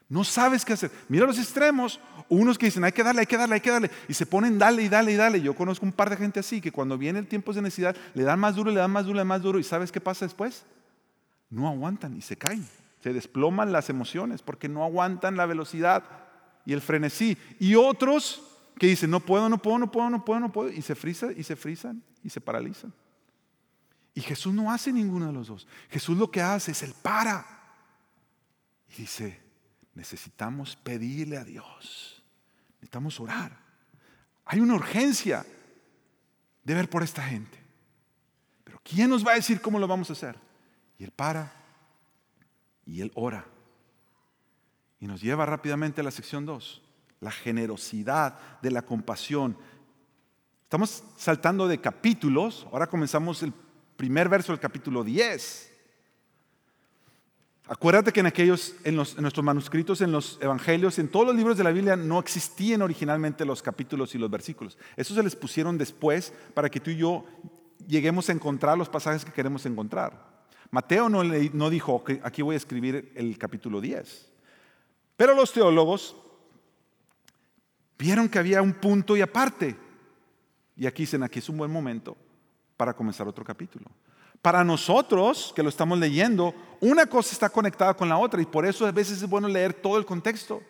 No 0.08 0.24
sabes 0.24 0.62
qué 0.62 0.74
hacer. 0.74 0.90
Mira 1.08 1.24
los 1.24 1.38
extremos. 1.38 1.98
Unos 2.28 2.58
que 2.58 2.66
dicen, 2.66 2.84
hay 2.84 2.92
que 2.92 3.02
darle, 3.02 3.20
hay 3.20 3.26
que 3.26 3.38
darle, 3.38 3.54
hay 3.54 3.60
que 3.62 3.70
darle. 3.70 3.90
Y 4.08 4.12
se 4.12 4.26
ponen, 4.26 4.58
dale 4.58 4.82
y 4.82 4.88
dale 4.90 5.12
y 5.12 5.16
dale. 5.16 5.40
Yo 5.40 5.54
conozco 5.54 5.86
un 5.86 5.92
par 5.92 6.10
de 6.10 6.18
gente 6.18 6.38
así, 6.38 6.60
que 6.60 6.70
cuando 6.70 6.98
viene 6.98 7.18
el 7.18 7.26
tiempo 7.26 7.54
de 7.54 7.62
necesidad, 7.62 7.96
le 8.12 8.22
dan 8.22 8.38
más 8.38 8.54
duro, 8.54 8.70
le 8.70 8.78
dan 8.78 8.90
más 8.90 9.06
duro, 9.06 9.14
le 9.14 9.20
dan 9.20 9.28
más 9.28 9.40
duro. 9.40 9.58
¿Y 9.58 9.64
sabes 9.64 9.90
qué 9.90 10.02
pasa 10.02 10.26
después? 10.26 10.66
No 11.48 11.66
aguantan 11.66 12.14
y 12.14 12.20
se 12.20 12.36
caen. 12.36 12.68
Se 13.02 13.14
desploman 13.14 13.72
las 13.72 13.88
emociones 13.88 14.42
porque 14.42 14.68
no 14.68 14.84
aguantan 14.84 15.38
la 15.38 15.46
velocidad 15.46 16.04
y 16.66 16.74
el 16.74 16.82
frenesí. 16.82 17.38
Y 17.58 17.74
otros 17.74 18.51
que 18.78 18.86
dicen, 18.86 19.10
no 19.10 19.20
puedo, 19.20 19.48
no 19.48 19.58
puedo, 19.58 19.78
no 19.78 19.90
puedo, 19.90 20.10
no 20.10 20.24
puedo, 20.24 20.40
no 20.40 20.52
puedo. 20.52 20.70
Y 20.70 20.82
se 20.82 20.94
frisan 20.94 21.34
y 21.36 21.42
se 21.42 21.56
frisan 21.56 22.02
y 22.22 22.30
se 22.30 22.40
paralizan. 22.40 22.92
Y 24.14 24.20
Jesús 24.20 24.52
no 24.52 24.70
hace 24.70 24.92
ninguno 24.92 25.26
de 25.26 25.32
los 25.32 25.48
dos. 25.48 25.66
Jesús 25.90 26.18
lo 26.18 26.30
que 26.30 26.42
hace 26.42 26.72
es 26.72 26.82
el 26.82 26.94
para. 26.94 27.46
Y 28.90 29.02
dice, 29.02 29.40
necesitamos 29.94 30.76
pedirle 30.76 31.38
a 31.38 31.44
Dios. 31.44 32.22
Necesitamos 32.74 33.20
orar. 33.20 33.58
Hay 34.44 34.60
una 34.60 34.74
urgencia 34.74 35.46
de 36.64 36.74
ver 36.74 36.90
por 36.90 37.02
esta 37.02 37.22
gente. 37.22 37.58
Pero 38.64 38.80
¿quién 38.82 39.08
nos 39.08 39.26
va 39.26 39.32
a 39.32 39.36
decir 39.36 39.60
cómo 39.60 39.78
lo 39.78 39.86
vamos 39.86 40.10
a 40.10 40.12
hacer? 40.12 40.36
Y 40.98 41.04
él 41.04 41.10
para 41.10 41.52
y 42.84 43.00
él 43.00 43.10
ora. 43.14 43.46
Y 45.00 45.06
nos 45.06 45.20
lleva 45.20 45.46
rápidamente 45.46 46.00
a 46.00 46.04
la 46.04 46.10
sección 46.10 46.46
2, 46.46 46.82
la 47.22 47.30
generosidad 47.30 48.36
de 48.60 48.70
la 48.70 48.82
compasión. 48.82 49.56
Estamos 50.64 51.04
saltando 51.16 51.68
de 51.68 51.80
capítulos, 51.80 52.66
ahora 52.72 52.88
comenzamos 52.88 53.42
el 53.42 53.52
primer 53.96 54.28
verso 54.28 54.52
del 54.52 54.60
capítulo 54.60 55.04
10. 55.04 55.72
Acuérdate 57.68 58.12
que 58.12 58.20
en 58.20 58.26
aquellos, 58.26 58.74
en, 58.82 58.96
nuestros 58.96 59.44
manuscritos, 59.44 60.00
en 60.00 60.10
los 60.10 60.36
evangelios, 60.42 60.98
en 60.98 61.08
todos 61.08 61.26
los 61.26 61.36
libros 61.36 61.56
de 61.56 61.62
la 61.62 61.70
Biblia 61.70 61.94
no 61.94 62.18
existían 62.18 62.82
originalmente 62.82 63.44
los 63.44 63.62
capítulos 63.62 64.16
y 64.16 64.18
los 64.18 64.28
versículos. 64.28 64.76
Eso 64.96 65.14
se 65.14 65.22
les 65.22 65.36
pusieron 65.36 65.78
después 65.78 66.32
para 66.54 66.68
que 66.68 66.80
tú 66.80 66.90
y 66.90 66.96
yo 66.96 67.24
lleguemos 67.86 68.28
a 68.28 68.32
encontrar 68.32 68.76
los 68.76 68.88
pasajes 68.88 69.24
que 69.24 69.32
queremos 69.32 69.64
encontrar. 69.64 70.32
Mateo 70.72 71.08
no, 71.08 71.22
no 71.22 71.70
dijo 71.70 72.02
aquí 72.24 72.42
voy 72.42 72.54
a 72.54 72.58
escribir 72.58 73.12
el 73.14 73.38
capítulo 73.38 73.80
10. 73.80 74.28
Pero 75.16 75.36
los 75.36 75.52
teólogos 75.52 76.16
vieron 78.02 78.28
que 78.28 78.40
había 78.40 78.60
un 78.60 78.72
punto 78.72 79.16
y 79.16 79.20
aparte. 79.20 79.76
Y 80.76 80.86
aquí 80.86 81.04
dicen, 81.04 81.22
aquí 81.22 81.38
es 81.38 81.48
un 81.48 81.56
buen 81.56 81.70
momento 81.70 82.16
para 82.76 82.94
comenzar 82.94 83.28
otro 83.28 83.44
capítulo. 83.44 83.86
Para 84.42 84.64
nosotros 84.64 85.52
que 85.54 85.62
lo 85.62 85.68
estamos 85.68 85.96
leyendo, 86.00 86.52
una 86.80 87.06
cosa 87.06 87.32
está 87.32 87.48
conectada 87.48 87.94
con 87.94 88.08
la 88.08 88.18
otra 88.18 88.42
y 88.42 88.44
por 88.44 88.66
eso 88.66 88.84
a 88.84 88.90
veces 88.90 89.22
es 89.22 89.28
bueno 89.28 89.46
leer 89.46 89.72
todo 89.72 89.98
el 89.98 90.04
contexto. 90.04 90.60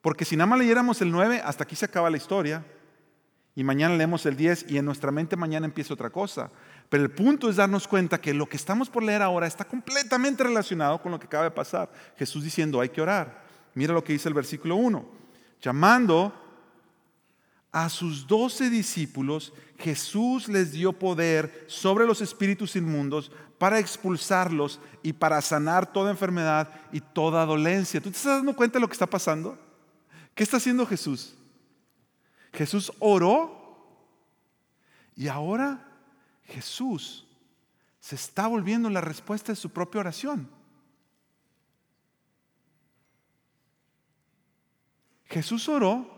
Porque 0.00 0.24
si 0.24 0.34
nada 0.34 0.46
más 0.46 0.60
leyéramos 0.60 1.02
el 1.02 1.10
9, 1.10 1.42
hasta 1.44 1.64
aquí 1.64 1.76
se 1.76 1.84
acaba 1.84 2.08
la 2.08 2.16
historia. 2.16 2.64
Y 3.54 3.64
mañana 3.64 3.94
leemos 3.94 4.24
el 4.24 4.34
10 4.34 4.70
y 4.70 4.78
en 4.78 4.86
nuestra 4.86 5.10
mente 5.10 5.36
mañana 5.36 5.66
empieza 5.66 5.92
otra 5.92 6.08
cosa. 6.08 6.50
Pero 6.88 7.02
el 7.02 7.10
punto 7.10 7.50
es 7.50 7.56
darnos 7.56 7.86
cuenta 7.86 8.18
que 8.18 8.32
lo 8.32 8.48
que 8.48 8.56
estamos 8.56 8.88
por 8.88 9.02
leer 9.02 9.20
ahora 9.20 9.46
está 9.46 9.66
completamente 9.66 10.42
relacionado 10.42 11.02
con 11.02 11.12
lo 11.12 11.20
que 11.20 11.26
acaba 11.26 11.44
de 11.44 11.50
pasar. 11.50 11.92
Jesús 12.16 12.42
diciendo, 12.42 12.80
hay 12.80 12.88
que 12.88 13.02
orar. 13.02 13.44
Mira 13.74 13.92
lo 13.92 14.02
que 14.02 14.14
dice 14.14 14.30
el 14.30 14.34
versículo 14.34 14.76
1. 14.76 15.04
Llamando 15.60 16.32
a 17.72 17.88
sus 17.88 18.26
doce 18.26 18.68
discípulos, 18.68 19.52
Jesús 19.78 20.46
les 20.46 20.72
dio 20.72 20.92
poder 20.92 21.64
sobre 21.66 22.06
los 22.06 22.20
espíritus 22.20 22.76
inmundos 22.76 23.32
para 23.58 23.78
expulsarlos 23.78 24.78
y 25.02 25.14
para 25.14 25.40
sanar 25.40 25.90
toda 25.90 26.10
enfermedad 26.10 26.68
y 26.92 27.00
toda 27.00 27.46
dolencia. 27.46 28.00
¿Tú 28.00 28.10
te 28.10 28.16
estás 28.18 28.36
dando 28.36 28.54
cuenta 28.54 28.74
de 28.74 28.80
lo 28.80 28.88
que 28.88 28.92
está 28.92 29.06
pasando? 29.06 29.58
¿Qué 30.34 30.42
está 30.42 30.58
haciendo 30.58 30.86
Jesús? 30.86 31.34
Jesús 32.52 32.92
oró 32.98 33.58
y 35.16 35.28
ahora 35.28 35.88
Jesús 36.44 37.26
se 38.00 38.16
está 38.16 38.46
volviendo 38.46 38.90
la 38.90 39.00
respuesta 39.00 39.52
de 39.52 39.56
su 39.56 39.70
propia 39.70 40.00
oración. 40.00 40.48
Jesús 45.26 45.66
oró 45.68 46.11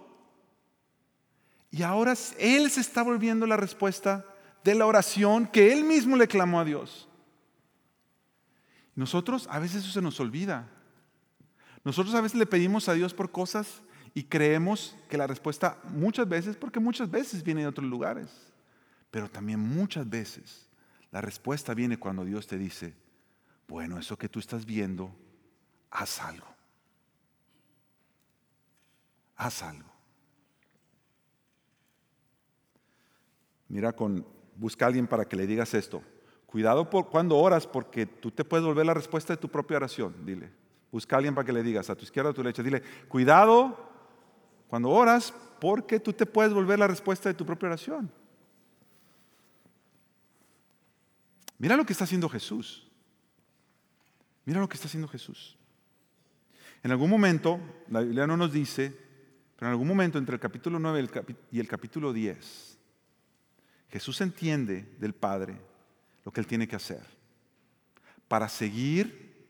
y 1.74 1.82
ahora 1.82 2.14
Él 2.38 2.70
se 2.70 2.80
está 2.80 3.02
volviendo 3.02 3.48
la 3.48 3.56
respuesta 3.56 4.24
de 4.62 4.76
la 4.76 4.86
oración 4.86 5.48
que 5.48 5.72
Él 5.72 5.82
mismo 5.82 6.16
le 6.16 6.28
clamó 6.28 6.60
a 6.60 6.64
Dios. 6.64 7.08
Nosotros 8.94 9.48
a 9.50 9.58
veces 9.58 9.82
eso 9.82 9.90
se 9.90 10.00
nos 10.00 10.20
olvida. 10.20 10.70
Nosotros 11.82 12.14
a 12.14 12.20
veces 12.20 12.38
le 12.38 12.46
pedimos 12.46 12.88
a 12.88 12.92
Dios 12.92 13.12
por 13.12 13.32
cosas 13.32 13.82
y 14.14 14.22
creemos 14.22 14.96
que 15.08 15.18
la 15.18 15.26
respuesta 15.26 15.80
muchas 15.88 16.28
veces, 16.28 16.54
porque 16.54 16.78
muchas 16.78 17.10
veces 17.10 17.42
viene 17.42 17.62
de 17.62 17.66
otros 17.66 17.90
lugares, 17.90 18.30
pero 19.10 19.28
también 19.28 19.58
muchas 19.58 20.08
veces 20.08 20.68
la 21.10 21.22
respuesta 21.22 21.74
viene 21.74 21.98
cuando 21.98 22.24
Dios 22.24 22.46
te 22.46 22.56
dice, 22.56 22.94
bueno, 23.66 23.98
eso 23.98 24.16
que 24.16 24.28
tú 24.28 24.38
estás 24.38 24.64
viendo, 24.64 25.12
haz 25.90 26.20
algo. 26.20 26.46
Haz 29.34 29.64
algo. 29.64 29.93
Mira, 33.68 33.92
con, 33.92 34.26
busca 34.56 34.84
a 34.84 34.88
alguien 34.88 35.06
para 35.06 35.24
que 35.24 35.36
le 35.36 35.46
digas 35.46 35.74
esto. 35.74 36.02
Cuidado 36.46 36.88
por 36.88 37.08
cuando 37.08 37.36
oras 37.36 37.66
porque 37.66 38.06
tú 38.06 38.30
te 38.30 38.44
puedes 38.44 38.64
volver 38.64 38.86
la 38.86 38.94
respuesta 38.94 39.32
de 39.32 39.36
tu 39.38 39.48
propia 39.48 39.76
oración. 39.76 40.14
Dile. 40.24 40.50
Busca 40.92 41.16
a 41.16 41.18
alguien 41.18 41.34
para 41.34 41.44
que 41.44 41.52
le 41.52 41.62
digas 41.62 41.90
a 41.90 41.96
tu 41.96 42.04
izquierda 42.04 42.30
o 42.30 42.32
a 42.32 42.34
tu 42.34 42.42
derecha. 42.42 42.62
Dile, 42.62 42.82
cuidado 43.08 43.76
cuando 44.68 44.90
oras 44.90 45.34
porque 45.60 45.98
tú 45.98 46.12
te 46.12 46.26
puedes 46.26 46.52
volver 46.52 46.78
la 46.78 46.86
respuesta 46.86 47.28
de 47.28 47.34
tu 47.34 47.44
propia 47.44 47.68
oración. 47.68 48.10
Mira 51.58 51.76
lo 51.76 51.84
que 51.84 51.92
está 51.92 52.04
haciendo 52.04 52.28
Jesús. 52.28 52.86
Mira 54.44 54.60
lo 54.60 54.68
que 54.68 54.74
está 54.74 54.86
haciendo 54.86 55.08
Jesús. 55.08 55.56
En 56.82 56.90
algún 56.90 57.08
momento, 57.08 57.58
la 57.88 58.00
Biblia 58.00 58.26
no 58.26 58.36
nos 58.36 58.52
dice, 58.52 58.94
pero 59.56 59.68
en 59.68 59.72
algún 59.72 59.88
momento 59.88 60.18
entre 60.18 60.34
el 60.34 60.40
capítulo 60.40 60.78
9 60.78 61.08
y 61.50 61.60
el 61.60 61.66
capítulo 61.66 62.12
10, 62.12 62.73
Jesús 63.94 64.20
entiende 64.20 64.92
del 64.98 65.14
Padre 65.14 65.56
lo 66.24 66.32
que 66.32 66.40
Él 66.40 66.48
tiene 66.48 66.66
que 66.66 66.74
hacer 66.74 67.06
para 68.26 68.48
seguir 68.48 69.46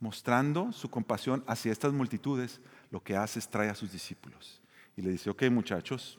mostrando 0.00 0.72
su 0.72 0.88
compasión 0.88 1.44
hacia 1.46 1.70
estas 1.70 1.92
multitudes. 1.92 2.62
Lo 2.90 3.02
que 3.04 3.14
hace 3.14 3.38
es 3.38 3.46
trae 3.46 3.68
a 3.68 3.74
sus 3.74 3.92
discípulos 3.92 4.62
y 4.96 5.02
le 5.02 5.10
dice, 5.10 5.28
ok 5.28 5.50
muchachos, 5.50 6.18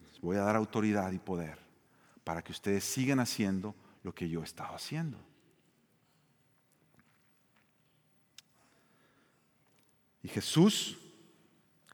les 0.00 0.18
voy 0.22 0.38
a 0.38 0.44
dar 0.44 0.56
autoridad 0.56 1.12
y 1.12 1.18
poder 1.18 1.58
para 2.24 2.40
que 2.40 2.52
ustedes 2.52 2.84
sigan 2.84 3.20
haciendo 3.20 3.74
lo 4.02 4.14
que 4.14 4.30
yo 4.30 4.40
he 4.40 4.44
estado 4.44 4.74
haciendo. 4.74 5.18
Y 10.22 10.28
Jesús, 10.28 10.96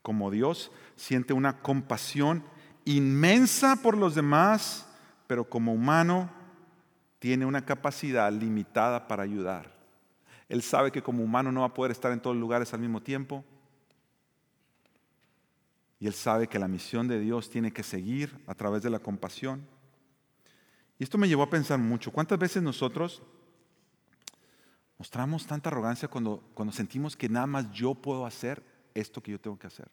como 0.02 0.30
Dios, 0.30 0.70
siente 0.94 1.32
una 1.32 1.60
compasión 1.62 2.44
inmensa 2.96 3.76
por 3.76 3.96
los 3.96 4.14
demás, 4.14 4.86
pero 5.26 5.48
como 5.48 5.72
humano 5.74 6.30
tiene 7.18 7.44
una 7.44 7.64
capacidad 7.64 8.32
limitada 8.32 9.06
para 9.06 9.24
ayudar. 9.24 9.70
Él 10.48 10.62
sabe 10.62 10.90
que 10.90 11.02
como 11.02 11.22
humano 11.22 11.52
no 11.52 11.60
va 11.60 11.66
a 11.66 11.74
poder 11.74 11.92
estar 11.92 12.12
en 12.12 12.20
todos 12.20 12.34
los 12.34 12.40
lugares 12.40 12.72
al 12.72 12.80
mismo 12.80 13.02
tiempo. 13.02 13.44
Y 16.00 16.06
él 16.06 16.14
sabe 16.14 16.46
que 16.46 16.58
la 16.58 16.68
misión 16.68 17.08
de 17.08 17.20
Dios 17.20 17.50
tiene 17.50 17.72
que 17.72 17.82
seguir 17.82 18.42
a 18.46 18.54
través 18.54 18.82
de 18.82 18.90
la 18.90 19.00
compasión. 19.00 19.66
Y 20.98 21.04
esto 21.04 21.18
me 21.18 21.28
llevó 21.28 21.42
a 21.42 21.50
pensar 21.50 21.78
mucho. 21.78 22.10
¿Cuántas 22.10 22.38
veces 22.38 22.62
nosotros 22.62 23.22
mostramos 24.96 25.46
tanta 25.46 25.68
arrogancia 25.68 26.08
cuando, 26.08 26.42
cuando 26.54 26.72
sentimos 26.72 27.16
que 27.16 27.28
nada 27.28 27.46
más 27.46 27.70
yo 27.70 27.94
puedo 27.94 28.24
hacer 28.24 28.62
esto 28.94 29.22
que 29.22 29.32
yo 29.32 29.40
tengo 29.40 29.58
que 29.58 29.66
hacer? 29.66 29.90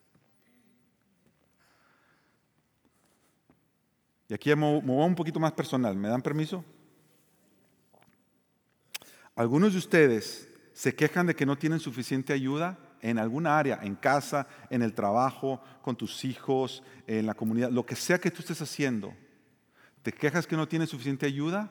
Y 4.28 4.34
aquí 4.34 4.54
me 4.56 4.80
voy 4.82 5.06
un 5.06 5.16
poquito 5.16 5.40
más 5.40 5.52
personal. 5.52 5.96
¿Me 5.96 6.10
dan 6.10 6.22
permiso? 6.22 6.64
Algunos 9.36 9.74
de 9.74 9.80
ustedes 9.80 10.50
se 10.74 10.96
quejan 10.96 11.28
de 11.28 11.36
que 11.36 11.46
no 11.46 11.58
tienen 11.58 11.80
suficiente 11.80 12.34
ayuda 12.34 12.78
en 13.02 13.20
alguna 13.20 13.58
área, 13.58 13.80
en 13.84 13.96
casa, 13.96 14.48
en 14.70 14.82
el 14.82 14.94
trabajo, 14.94 15.62
con 15.82 15.96
tus 15.96 16.26
hijos, 16.26 16.84
en 17.06 17.26
la 17.26 17.36
comunidad, 17.36 17.70
lo 17.70 17.86
que 17.86 17.96
sea 17.96 18.20
que 18.20 18.32
tú 18.32 18.40
estés 18.40 18.62
haciendo. 18.62 19.14
¿Te 20.02 20.12
quejas 20.12 20.48
que 20.48 20.56
no 20.56 20.68
tienes 20.68 20.90
suficiente 20.90 21.26
ayuda? 21.26 21.70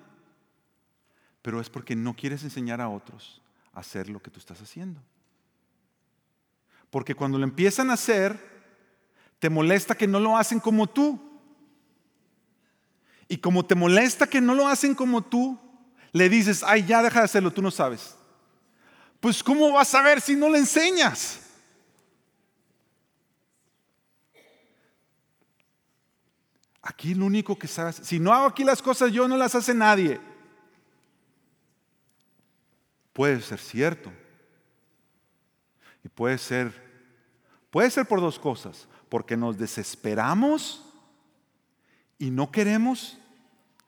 Pero 1.43 1.61
es 1.61 1.71
porque 1.71 1.97
no 1.97 2.15
quieres 2.15 2.45
enseñar 2.45 2.81
a 2.81 2.89
otros 2.89 3.43
a 3.73 3.81
hacer 3.81 4.09
lo 4.09 4.23
que 4.23 4.31
tú 4.31 4.39
estás 4.39 4.61
haciendo. 4.61 5.01
Porque 6.91 7.15
cuando 7.15 7.39
lo 7.39 7.45
empiezan 7.45 7.91
a 7.91 7.95
hacer, 7.95 8.39
te 9.39 9.51
molesta 9.51 9.97
que 9.97 10.07
no 10.07 10.21
lo 10.21 10.37
hacen 10.37 10.61
como 10.61 10.87
tú. 10.87 11.34
Y 13.29 13.39
como 13.39 13.65
te 13.65 13.75
molesta 13.75 14.27
que 14.27 14.41
no 14.41 14.55
lo 14.55 14.69
hacen 14.69 14.95
como 14.95 15.23
tú, 15.23 15.59
le 16.13 16.29
dices, 16.29 16.63
ay, 16.63 16.85
ya 16.85 17.03
deja 17.03 17.21
de 17.21 17.25
hacerlo, 17.25 17.53
tú 17.53 17.63
no 17.63 17.71
sabes. 17.71 18.17
Pues 19.21 19.43
¿cómo 19.43 19.73
vas 19.73 19.95
a 19.95 20.03
ver 20.03 20.21
si 20.21 20.37
no 20.37 20.49
le 20.51 20.59
enseñas? 20.59 21.41
Aquí 26.83 27.15
lo 27.15 27.25
único 27.25 27.59
que 27.59 27.67
sabes, 27.67 27.97
si 28.03 28.21
no 28.21 28.33
hago 28.33 28.47
aquí 28.47 28.63
las 28.63 28.83
cosas 28.83 29.11
yo, 29.11 29.27
no 29.27 29.39
las 29.39 29.55
hace 29.55 29.73
nadie. 29.73 30.21
Puede 33.15 33.41
ser 33.41 33.59
cierto. 33.59 34.13
Y 36.05 36.09
puede 36.09 36.37
ser, 36.37 36.73
puede 37.71 37.91
ser 37.91 38.07
por 38.07 38.21
dos 38.21 38.39
cosas. 38.39 38.87
Porque 39.09 39.37
nos 39.37 39.57
desesperamos 39.57 40.84
y 42.25 42.31
no 42.31 42.51
queremos 42.51 43.19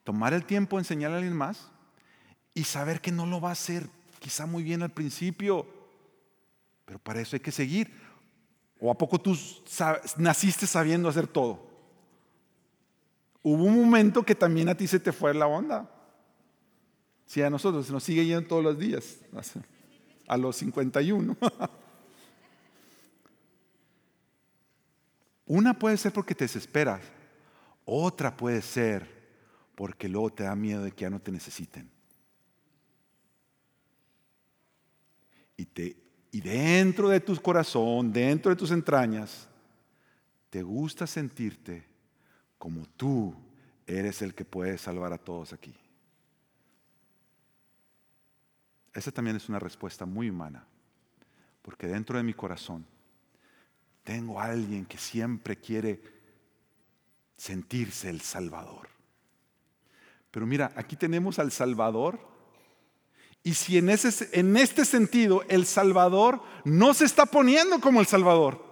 tomar 0.04 0.34
el 0.34 0.44
tiempo 0.44 0.76
de 0.76 0.82
enseñar 0.82 1.10
a 1.10 1.16
alguien 1.16 1.34
más 1.34 1.70
y 2.52 2.64
saber 2.64 3.00
que 3.00 3.10
no 3.10 3.24
lo 3.24 3.40
va 3.40 3.48
a 3.48 3.52
hacer 3.52 3.88
quizá 4.18 4.44
muy 4.44 4.62
bien 4.62 4.82
al 4.82 4.90
principio, 4.90 5.66
pero 6.84 6.98
para 6.98 7.22
eso 7.22 7.34
hay 7.34 7.40
que 7.40 7.50
seguir. 7.50 7.90
¿O 8.78 8.90
a 8.90 8.98
poco 8.98 9.18
tú 9.18 9.34
naciste 10.18 10.66
sabiendo 10.66 11.08
hacer 11.08 11.26
todo? 11.26 11.66
Hubo 13.42 13.64
un 13.64 13.80
momento 13.80 14.22
que 14.22 14.34
también 14.34 14.68
a 14.68 14.76
ti 14.76 14.86
se 14.86 15.00
te 15.00 15.12
fue 15.12 15.32
la 15.32 15.46
onda. 15.46 15.90
Si 17.24 17.40
a 17.40 17.48
nosotros 17.48 17.86
se 17.86 17.92
nos 17.92 18.04
sigue 18.04 18.26
yendo 18.26 18.46
todos 18.46 18.62
los 18.62 18.78
días, 18.78 19.16
a 20.28 20.36
los 20.36 20.56
51. 20.56 21.38
Una 25.46 25.78
puede 25.78 25.96
ser 25.96 26.12
porque 26.12 26.34
te 26.34 26.44
desesperas, 26.44 27.00
otra 27.86 28.36
puede 28.36 28.60
ser 28.60 29.08
porque 29.74 30.08
luego 30.08 30.30
te 30.30 30.42
da 30.42 30.54
miedo 30.54 30.82
de 30.82 30.92
que 30.92 31.02
ya 31.02 31.10
no 31.10 31.20
te 31.20 31.32
necesiten. 31.32 31.90
y, 35.56 36.40
dentro 36.42 37.08
de 37.08 37.20
tu 37.20 37.34
corazón, 37.40 38.12
dentro 38.12 38.50
de 38.50 38.56
tus 38.56 38.70
entrañas, 38.70 39.48
te 40.50 40.62
gusta 40.62 41.06
sentirte 41.06 41.86
como 42.58 42.86
tú 42.96 43.34
eres 43.86 44.20
el 44.20 44.34
que 44.34 44.44
puede 44.44 44.76
salvar 44.76 45.12
a 45.14 45.18
todos 45.18 45.54
aquí. 45.54 45.74
Esa 48.92 49.10
también 49.12 49.36
es 49.36 49.48
una 49.48 49.58
respuesta 49.58 50.04
muy 50.04 50.28
humana, 50.28 50.66
porque 51.62 51.86
dentro 51.86 52.16
de 52.16 52.24
mi 52.24 52.34
corazón 52.34 52.84
tengo 54.02 54.40
a 54.40 54.44
alguien 54.44 54.84
que 54.86 54.98
siempre 54.98 55.56
quiere 55.56 56.15
sentirse 57.36 58.08
el 58.08 58.20
Salvador. 58.20 58.88
Pero 60.30 60.46
mira, 60.46 60.72
aquí 60.76 60.96
tenemos 60.96 61.38
al 61.38 61.52
Salvador 61.52 62.18
y 63.42 63.54
si 63.54 63.78
en, 63.78 63.90
ese, 63.90 64.28
en 64.32 64.56
este 64.56 64.84
sentido 64.84 65.44
el 65.48 65.66
Salvador 65.66 66.42
no 66.64 66.94
se 66.94 67.04
está 67.04 67.26
poniendo 67.26 67.80
como 67.80 68.00
el 68.00 68.06
Salvador, 68.06 68.66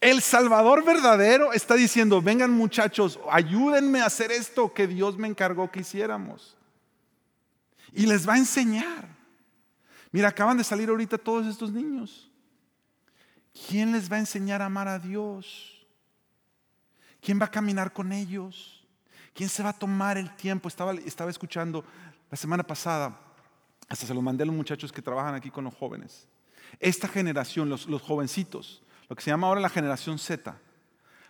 el 0.00 0.22
Salvador 0.22 0.84
verdadero 0.84 1.52
está 1.52 1.74
diciendo, 1.74 2.22
vengan 2.22 2.50
muchachos, 2.52 3.20
ayúdenme 3.30 4.00
a 4.00 4.06
hacer 4.06 4.32
esto 4.32 4.72
que 4.72 4.86
Dios 4.86 5.18
me 5.18 5.28
encargó 5.28 5.70
que 5.70 5.80
hiciéramos. 5.80 6.56
Y 7.92 8.06
les 8.06 8.26
va 8.26 8.34
a 8.34 8.38
enseñar. 8.38 9.08
Mira, 10.12 10.28
acaban 10.28 10.56
de 10.56 10.64
salir 10.64 10.88
ahorita 10.88 11.18
todos 11.18 11.46
estos 11.46 11.70
niños. 11.70 12.30
¿Quién 13.68 13.92
les 13.92 14.10
va 14.10 14.16
a 14.16 14.20
enseñar 14.20 14.62
a 14.62 14.66
amar 14.66 14.88
a 14.88 14.98
Dios? 14.98 15.79
¿Quién 17.20 17.40
va 17.40 17.46
a 17.46 17.50
caminar 17.50 17.92
con 17.92 18.12
ellos? 18.12 18.84
¿Quién 19.34 19.48
se 19.48 19.62
va 19.62 19.70
a 19.70 19.78
tomar 19.78 20.18
el 20.18 20.34
tiempo? 20.36 20.68
Estaba, 20.68 20.92
escuchando 21.30 21.84
la 22.30 22.36
semana 22.36 22.62
pasada 22.62 23.18
hasta 23.88 24.06
se 24.06 24.14
lo 24.14 24.22
mandé 24.22 24.44
a 24.44 24.46
los 24.46 24.54
muchachos 24.54 24.92
que 24.92 25.02
trabajan 25.02 25.34
aquí 25.34 25.50
con 25.50 25.64
los 25.64 25.74
jóvenes. 25.74 26.28
Esta 26.78 27.08
generación, 27.08 27.68
los, 27.68 27.86
jovencitos, 28.02 28.82
lo 29.08 29.16
que 29.16 29.22
se 29.22 29.30
llama 29.30 29.48
ahora 29.48 29.60
la 29.60 29.68
generación 29.68 30.18
Z, 30.18 30.56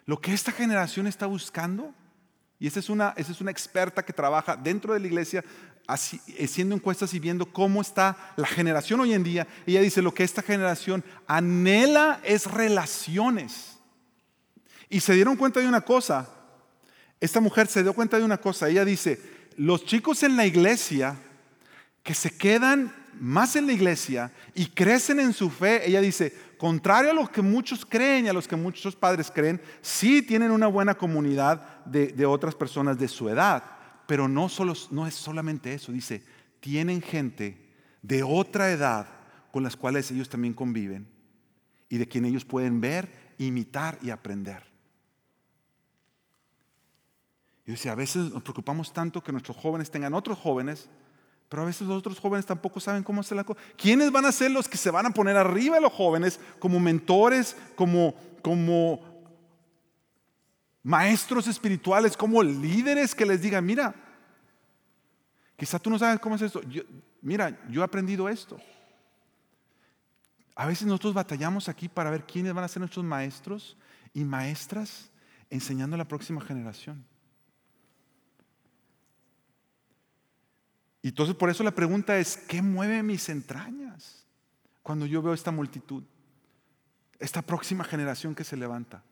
lo 0.04 0.20
que 0.20 0.34
esta 0.34 0.52
generación 0.52 1.06
está 1.06 1.26
buscando, 1.26 1.94
y 2.58 2.66
esa 2.66 2.80
es 2.80 2.90
una 2.90 3.14
experta 3.50 4.04
que 4.04 4.12
trabaja 4.12 4.54
dentro 4.54 4.92
de 4.92 5.00
la 5.00 5.06
iglesia 5.06 5.42
haciendo 5.86 6.74
encuestas 6.74 7.14
y 7.14 7.18
viendo 7.18 7.46
cómo 7.46 7.80
está 7.80 8.32
la 8.36 8.46
generación 8.46 9.00
hoy 9.00 9.14
en 9.14 9.22
día, 9.22 9.46
ella 9.66 9.80
dice 9.80 10.02
lo 10.02 10.14
que 10.14 10.24
esta 10.24 10.42
generación 10.42 11.04
anhela 11.26 12.20
es 12.22 12.46
relaciones. 12.46 13.79
Y 14.90 15.00
se 15.00 15.14
dieron 15.14 15.36
cuenta 15.36 15.60
de 15.60 15.68
una 15.68 15.80
cosa, 15.80 16.28
esta 17.20 17.40
mujer 17.40 17.68
se 17.68 17.82
dio 17.82 17.94
cuenta 17.94 18.18
de 18.18 18.24
una 18.24 18.38
cosa, 18.38 18.68
ella 18.68 18.84
dice, 18.84 19.20
los 19.56 19.84
chicos 19.84 20.22
en 20.24 20.36
la 20.36 20.44
iglesia 20.44 21.16
que 22.02 22.12
se 22.12 22.36
quedan 22.36 22.92
más 23.20 23.54
en 23.54 23.66
la 23.66 23.72
iglesia 23.72 24.32
y 24.54 24.66
crecen 24.66 25.20
en 25.20 25.32
su 25.32 25.48
fe, 25.50 25.86
ella 25.88 26.00
dice, 26.00 26.34
contrario 26.58 27.10
a 27.10 27.14
lo 27.14 27.30
que 27.30 27.42
muchos 27.42 27.86
creen 27.86 28.26
y 28.26 28.28
a 28.28 28.32
los 28.32 28.48
que 28.48 28.56
muchos 28.56 28.96
padres 28.96 29.30
creen, 29.30 29.60
sí 29.80 30.22
tienen 30.22 30.50
una 30.50 30.66
buena 30.66 30.94
comunidad 30.94 31.84
de, 31.84 32.26
otras 32.26 32.54
personas 32.54 32.98
de 32.98 33.08
su 33.08 33.28
edad, 33.28 33.62
pero 34.06 34.26
no, 34.26 34.48
solo, 34.48 34.74
no 34.90 35.06
es 35.06 35.14
solamente 35.14 35.72
eso, 35.72 35.92
dice, 35.92 36.24
tienen 36.60 37.00
gente 37.00 37.70
de 38.02 38.22
otra 38.22 38.72
edad 38.72 39.06
con 39.52 39.62
las 39.62 39.76
cuales 39.76 40.10
ellos 40.10 40.28
también 40.28 40.54
conviven 40.54 41.06
y 41.88 41.98
de 41.98 42.08
quien 42.08 42.24
ellos 42.24 42.44
pueden 42.44 42.80
ver, 42.80 43.08
imitar 43.38 43.98
y 44.02 44.10
aprender. 44.10 44.69
Y 47.70 47.74
dice, 47.74 47.88
a 47.88 47.94
veces 47.94 48.32
nos 48.32 48.42
preocupamos 48.42 48.92
tanto 48.92 49.22
que 49.22 49.30
nuestros 49.30 49.56
jóvenes 49.56 49.92
tengan 49.92 50.12
otros 50.12 50.36
jóvenes 50.36 50.88
pero 51.50 51.64
a 51.64 51.66
veces 51.66 51.88
los 51.88 51.98
otros 51.98 52.20
jóvenes 52.20 52.46
tampoco 52.46 52.78
saben 52.78 53.02
cómo 53.02 53.20
hacer 53.20 53.36
la 53.36 53.42
cosa. 53.42 53.60
¿Quiénes 53.76 54.12
van 54.12 54.24
a 54.24 54.30
ser 54.30 54.52
los 54.52 54.68
que 54.68 54.76
se 54.76 54.88
van 54.88 55.06
a 55.06 55.10
poner 55.10 55.36
arriba 55.36 55.74
de 55.74 55.80
los 55.80 55.92
jóvenes 55.92 56.38
como 56.60 56.78
mentores, 56.78 57.56
como, 57.74 58.14
como 58.40 59.00
maestros 60.84 61.48
espirituales, 61.48 62.16
como 62.16 62.40
líderes 62.40 63.16
que 63.16 63.26
les 63.26 63.42
digan, 63.42 63.66
mira, 63.66 63.92
quizá 65.56 65.80
tú 65.80 65.90
no 65.90 65.98
sabes 65.98 66.20
cómo 66.20 66.36
es 66.36 66.42
esto. 66.42 66.60
mira, 67.20 67.58
yo 67.68 67.80
he 67.80 67.84
aprendido 67.84 68.28
esto. 68.28 68.56
A 70.54 70.66
veces 70.66 70.86
nosotros 70.86 71.14
batallamos 71.14 71.68
aquí 71.68 71.88
para 71.88 72.10
ver 72.10 72.24
quiénes 72.26 72.54
van 72.54 72.62
a 72.62 72.68
ser 72.68 72.78
nuestros 72.78 73.04
maestros 73.04 73.76
y 74.14 74.22
maestras 74.22 75.10
enseñando 75.50 75.96
a 75.96 75.98
la 75.98 76.06
próxima 76.06 76.40
generación. 76.40 77.09
Y 81.02 81.08
entonces 81.08 81.34
por 81.34 81.50
eso 81.50 81.62
la 81.62 81.74
pregunta 81.74 82.18
es, 82.18 82.36
¿qué 82.36 82.62
mueve 82.62 83.02
mis 83.02 83.28
entrañas 83.28 84.26
cuando 84.82 85.06
yo 85.06 85.22
veo 85.22 85.32
esta 85.32 85.50
multitud? 85.50 86.02
Esta 87.18 87.42
próxima 87.42 87.84
generación 87.84 88.34
que 88.34 88.44
se 88.44 88.56
levanta. 88.56 89.02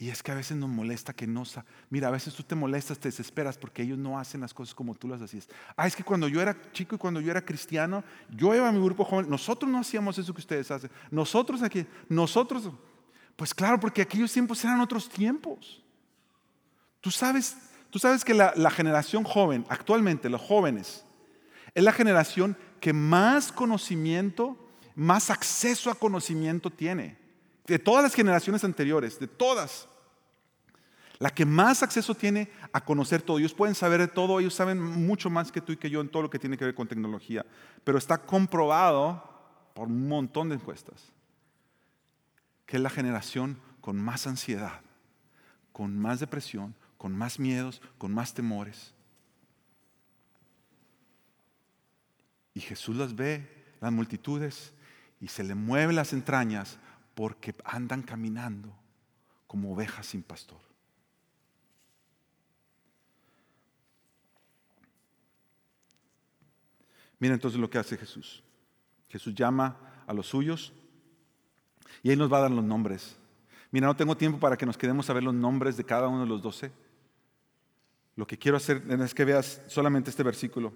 Y 0.00 0.10
es 0.10 0.22
que 0.22 0.30
a 0.30 0.36
veces 0.36 0.56
nos 0.56 0.68
molesta 0.68 1.12
que 1.12 1.26
no... 1.26 1.42
Mira, 1.90 2.06
a 2.06 2.12
veces 2.12 2.32
tú 2.32 2.44
te 2.44 2.54
molestas, 2.54 3.00
te 3.00 3.08
desesperas 3.08 3.58
porque 3.58 3.82
ellos 3.82 3.98
no 3.98 4.16
hacen 4.16 4.40
las 4.40 4.54
cosas 4.54 4.72
como 4.72 4.94
tú 4.94 5.08
las 5.08 5.20
hacías. 5.20 5.48
Ah, 5.76 5.88
es 5.88 5.96
que 5.96 6.04
cuando 6.04 6.28
yo 6.28 6.40
era 6.40 6.56
chico 6.70 6.94
y 6.94 6.98
cuando 6.98 7.20
yo 7.20 7.32
era 7.32 7.44
cristiano, 7.44 8.04
yo 8.30 8.54
iba 8.54 8.68
a 8.68 8.72
mi 8.72 8.82
grupo 8.82 9.04
joven, 9.04 9.28
nosotros 9.28 9.70
no 9.70 9.80
hacíamos 9.80 10.16
eso 10.16 10.32
que 10.32 10.40
ustedes 10.40 10.70
hacen. 10.70 10.90
Nosotros 11.10 11.62
aquí, 11.62 11.84
nosotros... 12.08 12.70
Pues 13.34 13.52
claro, 13.52 13.80
porque 13.80 14.02
aquellos 14.02 14.32
tiempos 14.32 14.64
eran 14.64 14.80
otros 14.80 15.08
tiempos. 15.08 15.82
Tú 17.00 17.10
sabes, 17.10 17.56
Tú 17.90 17.98
sabes 17.98 18.24
que 18.24 18.34
la, 18.34 18.70
generación 18.70 19.24
joven, 19.24 19.64
actualmente 19.68 20.28
los 20.28 20.40
jóvenes, 20.40 21.04
es 21.74 21.82
la 21.82 21.92
generación 21.92 22.56
que 22.80 22.92
más 22.92 23.50
conocimiento, 23.50 24.56
más 24.94 25.30
acceso 25.30 25.90
a 25.90 25.94
conocimiento 25.94 26.70
tiene. 26.70 27.16
De 27.66 27.78
todas 27.78 28.02
las 28.02 28.14
generaciones 28.14 28.64
anteriores, 28.64 29.18
de 29.18 29.26
todas. 29.26 29.88
La 31.18 31.30
que 31.30 31.44
más 31.44 31.82
acceso 31.82 32.14
tiene 32.14 32.50
a 32.72 32.84
conocer 32.84 33.22
todo. 33.22 33.38
Ellos 33.38 33.54
pueden 33.54 33.74
saber 33.74 34.00
de 34.00 34.08
todo, 34.08 34.38
ellos 34.38 34.54
saben 34.54 34.80
mucho 34.80 35.30
más 35.30 35.50
que 35.50 35.60
tú 35.60 35.72
y 35.72 35.76
que 35.76 35.90
yo 35.90 36.00
en 36.00 36.08
todo 36.08 36.22
lo 36.22 36.30
que 36.30 36.38
tiene 36.38 36.56
que 36.56 36.64
ver 36.64 36.74
con 36.74 36.88
tecnología. 36.88 37.44
Pero 37.84 37.98
está 37.98 38.18
comprobado 38.18 39.22
por 39.74 39.88
un 39.88 40.08
montón 40.08 40.48
de 40.48 40.56
encuestas 40.56 41.12
que 42.68 42.76
es 42.76 42.82
la 42.82 42.90
generación 42.90 43.58
con 43.80 43.96
más 43.96 44.26
ansiedad, 44.26 44.82
con 45.72 45.98
más 45.98 46.20
depresión, 46.20 46.74
con 46.98 47.16
más 47.16 47.38
miedos, 47.38 47.80
con 47.96 48.12
más 48.12 48.34
temores. 48.34 48.92
Y 52.52 52.60
Jesús 52.60 52.96
las 52.96 53.14
ve, 53.14 53.48
las 53.80 53.92
multitudes, 53.92 54.72
y 55.20 55.28
se 55.28 55.44
le 55.44 55.54
mueven 55.54 55.96
las 55.96 56.12
entrañas 56.12 56.78
porque 57.14 57.54
andan 57.64 58.02
caminando 58.02 58.76
como 59.46 59.72
ovejas 59.72 60.06
sin 60.06 60.22
pastor. 60.22 60.60
Mira 67.18 67.34
entonces 67.34 67.60
lo 67.60 67.70
que 67.70 67.78
hace 67.78 67.96
Jesús. 67.96 68.42
Jesús 69.08 69.34
llama 69.34 69.76
a 70.06 70.12
los 70.12 70.26
suyos 70.26 70.72
y 72.02 72.10
Él 72.10 72.18
nos 72.18 72.32
va 72.32 72.38
a 72.38 72.42
dar 72.42 72.50
los 72.50 72.64
nombres. 72.64 73.16
Mira, 73.70 73.86
no 73.86 73.96
tengo 73.96 74.16
tiempo 74.16 74.38
para 74.38 74.56
que 74.56 74.66
nos 74.66 74.78
quedemos 74.78 75.08
a 75.10 75.12
ver 75.12 75.22
los 75.22 75.34
nombres 75.34 75.76
de 75.76 75.84
cada 75.84 76.08
uno 76.08 76.20
de 76.20 76.26
los 76.26 76.42
doce. 76.42 76.72
Lo 78.18 78.26
que 78.26 78.36
quiero 78.36 78.56
hacer 78.56 78.82
es 78.88 79.14
que 79.14 79.24
veas 79.24 79.62
solamente 79.68 80.10
este 80.10 80.24
versículo. 80.24 80.72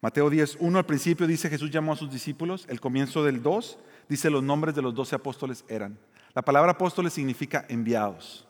Mateo 0.00 0.28
10, 0.28 0.56
1 0.58 0.78
al 0.80 0.86
principio 0.86 1.24
dice 1.24 1.48
Jesús 1.48 1.70
llamó 1.70 1.92
a 1.92 1.96
sus 1.96 2.10
discípulos. 2.10 2.66
El 2.68 2.80
comienzo 2.80 3.22
del 3.22 3.40
2 3.40 3.78
dice 4.08 4.28
los 4.28 4.42
nombres 4.42 4.74
de 4.74 4.82
los 4.82 4.92
doce 4.92 5.14
apóstoles 5.14 5.64
eran. 5.68 5.96
La 6.34 6.42
palabra 6.42 6.72
apóstoles 6.72 7.12
significa 7.12 7.64
enviados. 7.68 8.44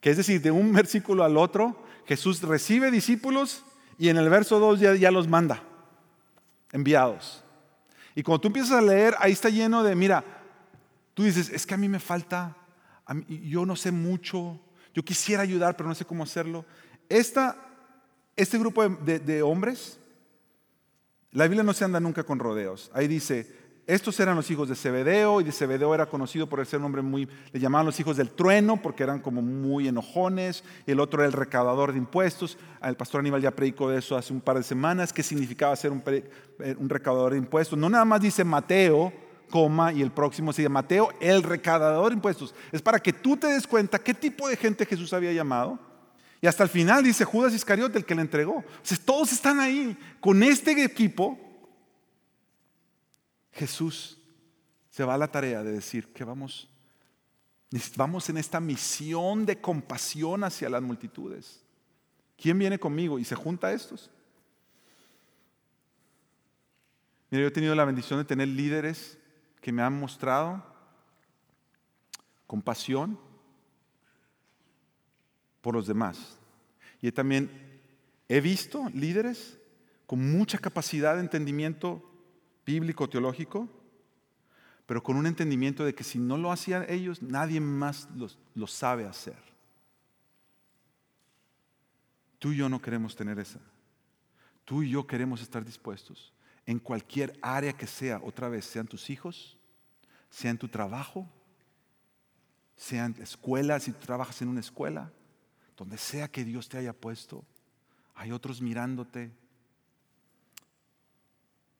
Que 0.00 0.10
es 0.10 0.16
decir, 0.16 0.40
de 0.40 0.52
un 0.52 0.72
versículo 0.82 1.24
al 1.24 1.36
otro, 1.36 1.84
Jesús 2.06 2.40
recibe 2.42 2.92
discípulos 2.92 3.64
y 3.98 4.08
en 4.08 4.16
el 4.16 4.28
verso 4.28 4.60
2 4.60 4.78
ya, 4.78 4.94
ya 4.94 5.10
los 5.10 5.26
manda, 5.26 5.64
enviados. 6.70 7.42
Y 8.14 8.22
cuando 8.22 8.42
tú 8.42 8.46
empiezas 8.46 8.78
a 8.78 8.80
leer, 8.80 9.16
ahí 9.18 9.32
está 9.32 9.48
lleno 9.48 9.82
de, 9.82 9.96
mira, 9.96 10.24
tú 11.14 11.24
dices, 11.24 11.50
es 11.50 11.66
que 11.66 11.74
a 11.74 11.78
mí 11.78 11.88
me 11.88 11.98
falta, 11.98 12.56
yo 13.26 13.66
no 13.66 13.74
sé 13.74 13.90
mucho, 13.90 14.60
yo 14.98 15.04
quisiera 15.04 15.44
ayudar, 15.44 15.76
pero 15.76 15.88
no 15.88 15.94
sé 15.94 16.04
cómo 16.04 16.24
hacerlo. 16.24 16.64
Esta, 17.08 17.56
este 18.34 18.58
grupo 18.58 18.82
de, 18.88 19.42
hombres, 19.42 19.96
la 21.30 21.44
Biblia 21.44 21.62
no 21.62 21.72
se 21.72 21.84
anda 21.84 22.00
nunca 22.00 22.24
con 22.24 22.40
rodeos. 22.40 22.90
Ahí 22.92 23.06
dice, 23.06 23.46
estos 23.86 24.18
eran 24.18 24.34
los 24.34 24.50
hijos 24.50 24.68
de 24.68 24.74
Zebedeo 24.74 25.40
y 25.40 25.44
de 25.44 25.52
Zebedeo 25.52 25.94
era 25.94 26.06
conocido 26.06 26.48
por 26.48 26.66
ser 26.66 26.80
un 26.80 26.86
hombre 26.86 27.02
muy, 27.02 27.28
le 27.52 27.60
llamaban 27.60 27.86
los 27.86 28.00
hijos 28.00 28.16
del 28.16 28.30
trueno 28.30 28.82
porque 28.82 29.04
eran 29.04 29.20
como 29.20 29.40
muy 29.40 29.86
enojones. 29.86 30.64
El 30.84 30.98
otro 30.98 31.20
era 31.20 31.28
el 31.28 31.32
recaudador 31.32 31.92
de 31.92 31.98
impuestos. 31.98 32.58
El 32.82 32.96
pastor 32.96 33.20
Aníbal 33.20 33.40
ya 33.40 33.52
predicó 33.52 33.88
de 33.88 34.00
eso 34.00 34.16
hace 34.16 34.32
un 34.32 34.40
par 34.40 34.56
de 34.56 34.64
semanas, 34.64 35.12
qué 35.12 35.22
significaba 35.22 35.76
ser 35.76 35.92
eh, 36.08 36.76
un 36.76 36.88
recaudador 36.88 37.34
de 37.34 37.38
impuestos. 37.38 37.78
No 37.78 37.88
nada 37.88 38.04
más 38.04 38.20
dice 38.20 38.42
Mateo, 38.42 39.12
coma, 39.48 39.92
y 39.92 40.02
el 40.02 40.12
próximo 40.12 40.52
llama 40.52 40.74
Mateo, 40.82 41.12
el 41.20 41.42
recaudador 41.42 42.10
de 42.10 42.16
impuestos. 42.16 42.54
Es 42.70 42.82
para 42.82 43.00
que 43.00 43.12
tú 43.12 43.36
te 43.36 43.48
des 43.48 43.66
cuenta 43.66 43.98
qué 43.98 44.14
tipo 44.14 44.48
de 44.48 44.56
gente 44.56 44.86
Jesús 44.86 45.12
había 45.12 45.32
llamado. 45.32 45.78
Y 46.40 46.46
hasta 46.46 46.62
el 46.62 46.68
final 46.68 47.02
dice 47.02 47.24
Judas 47.24 47.52
Iscariote, 47.52 47.98
el 47.98 48.04
que 48.04 48.14
le 48.14 48.22
entregó. 48.22 48.58
O 48.58 48.96
todos 49.04 49.32
están 49.32 49.58
ahí 49.58 49.98
con 50.20 50.42
este 50.42 50.70
equipo 50.84 51.38
Jesús 53.58 54.18
se 54.88 55.04
va 55.04 55.14
a 55.14 55.18
la 55.18 55.30
tarea 55.30 55.62
de 55.62 55.72
decir 55.72 56.12
que 56.12 56.24
vamos, 56.24 56.68
vamos 57.96 58.28
en 58.28 58.38
esta 58.38 58.60
misión 58.60 59.44
de 59.44 59.60
compasión 59.60 60.44
hacia 60.44 60.68
las 60.68 60.82
multitudes. 60.82 61.60
¿Quién 62.36 62.58
viene 62.58 62.78
conmigo? 62.78 63.18
Y 63.18 63.24
se 63.24 63.34
junta 63.34 63.68
a 63.68 63.72
estos. 63.72 64.10
Mira, 67.30 67.42
yo 67.42 67.48
he 67.48 67.52
tenido 67.52 67.74
la 67.74 67.84
bendición 67.84 68.20
de 68.20 68.24
tener 68.24 68.48
líderes 68.48 69.18
que 69.60 69.72
me 69.72 69.82
han 69.82 69.98
mostrado 69.98 70.64
compasión 72.46 73.18
por 75.60 75.74
los 75.74 75.86
demás. 75.86 76.38
Y 77.00 77.12
también 77.12 77.80
he 78.28 78.40
visto 78.40 78.88
líderes 78.94 79.58
con 80.06 80.32
mucha 80.32 80.58
capacidad 80.58 81.14
de 81.14 81.20
entendimiento 81.20 82.02
bíblico, 82.64 83.08
teológico, 83.08 83.68
pero 84.86 85.02
con 85.02 85.16
un 85.16 85.26
entendimiento 85.26 85.84
de 85.84 85.94
que 85.94 86.04
si 86.04 86.18
no 86.18 86.38
lo 86.38 86.50
hacían 86.50 86.86
ellos, 86.88 87.20
nadie 87.20 87.60
más 87.60 88.08
lo 88.54 88.66
sabe 88.66 89.04
hacer. 89.04 89.36
Tú 92.38 92.52
y 92.52 92.56
yo 92.56 92.68
no 92.68 92.80
queremos 92.80 93.14
tener 93.16 93.38
esa. 93.38 93.60
Tú 94.64 94.82
y 94.82 94.90
yo 94.90 95.06
queremos 95.06 95.42
estar 95.42 95.64
dispuestos 95.64 96.32
en 96.68 96.78
cualquier 96.78 97.32
área 97.40 97.72
que 97.72 97.86
sea, 97.86 98.20
otra 98.22 98.50
vez, 98.50 98.66
sean 98.66 98.86
tus 98.86 99.08
hijos, 99.08 99.56
sea 100.28 100.50
en 100.50 100.58
tu 100.58 100.68
trabajo, 100.68 101.26
sea 102.76 103.06
en 103.06 103.16
escuela, 103.22 103.80
si 103.80 103.90
tú 103.90 104.04
trabajas 104.04 104.42
en 104.42 104.48
una 104.48 104.60
escuela, 104.60 105.10
donde 105.78 105.96
sea 105.96 106.28
que 106.28 106.44
Dios 106.44 106.68
te 106.68 106.76
haya 106.76 106.92
puesto, 106.92 107.42
hay 108.14 108.32
otros 108.32 108.60
mirándote, 108.60 109.32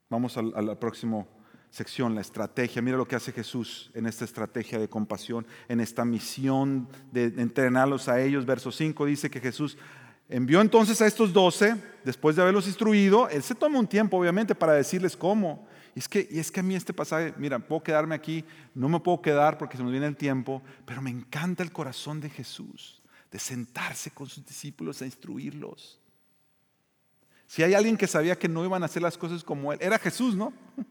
Vamos 0.08 0.38
a, 0.38 0.42
la 0.42 0.80
próxima 0.80 1.26
sección, 1.68 2.14
la 2.14 2.22
estrategia. 2.22 2.80
Mira 2.80 2.96
lo 2.96 3.06
que 3.06 3.14
hace 3.14 3.30
Jesús 3.30 3.90
en 3.92 4.06
esta 4.06 4.24
estrategia 4.24 4.78
de 4.78 4.88
compasión, 4.88 5.46
en 5.68 5.80
esta 5.80 6.06
misión 6.06 6.88
de 7.12 7.24
entrenarlos 7.24 8.08
a 8.08 8.18
ellos. 8.18 8.46
Verso 8.46 8.72
5 8.72 9.04
dice 9.04 9.28
que 9.28 9.38
Jesús 9.38 9.76
envió 10.28 10.60
entonces 10.60 11.00
a 11.00 11.06
estos 11.06 11.32
doce, 11.32 11.76
después 12.04 12.36
de 12.36 12.42
haberlos 12.42 12.66
instruido, 12.66 13.28
Él 13.28 13.42
se 13.42 13.54
toma 13.54 13.78
un 13.78 13.86
tiempo 13.86 14.18
obviamente 14.18 14.54
para 14.54 14.72
decirles 14.74 15.16
cómo. 15.16 15.66
Y 15.94 16.00
es, 16.00 16.08
que, 16.08 16.28
y 16.30 16.38
es 16.38 16.52
que 16.52 16.60
a 16.60 16.62
mí 16.62 16.74
este 16.74 16.92
pasaje, 16.92 17.34
mira, 17.38 17.58
puedo 17.58 17.82
quedarme 17.82 18.14
aquí, 18.14 18.44
no 18.74 18.88
me 18.88 19.00
puedo 19.00 19.20
quedar 19.20 19.58
porque 19.58 19.76
se 19.76 19.82
nos 19.82 19.90
viene 19.90 20.06
el 20.06 20.16
tiempo, 20.16 20.62
pero 20.84 21.02
me 21.02 21.10
encanta 21.10 21.62
el 21.62 21.72
corazón 21.72 22.20
de 22.20 22.30
Jesús, 22.30 23.02
de 23.32 23.38
sentarse 23.38 24.10
con 24.10 24.28
sus 24.28 24.44
discípulos 24.44 25.02
a 25.02 25.06
instruirlos. 25.06 25.98
Si 27.46 27.62
hay 27.62 27.74
alguien 27.74 27.96
que 27.96 28.06
sabía 28.06 28.38
que 28.38 28.48
no 28.48 28.64
iban 28.64 28.82
a 28.82 28.86
hacer 28.86 29.02
las 29.02 29.16
cosas 29.16 29.42
como 29.42 29.72
él, 29.72 29.78
era 29.80 29.98
Jesús, 29.98 30.36
¿no? 30.36 30.52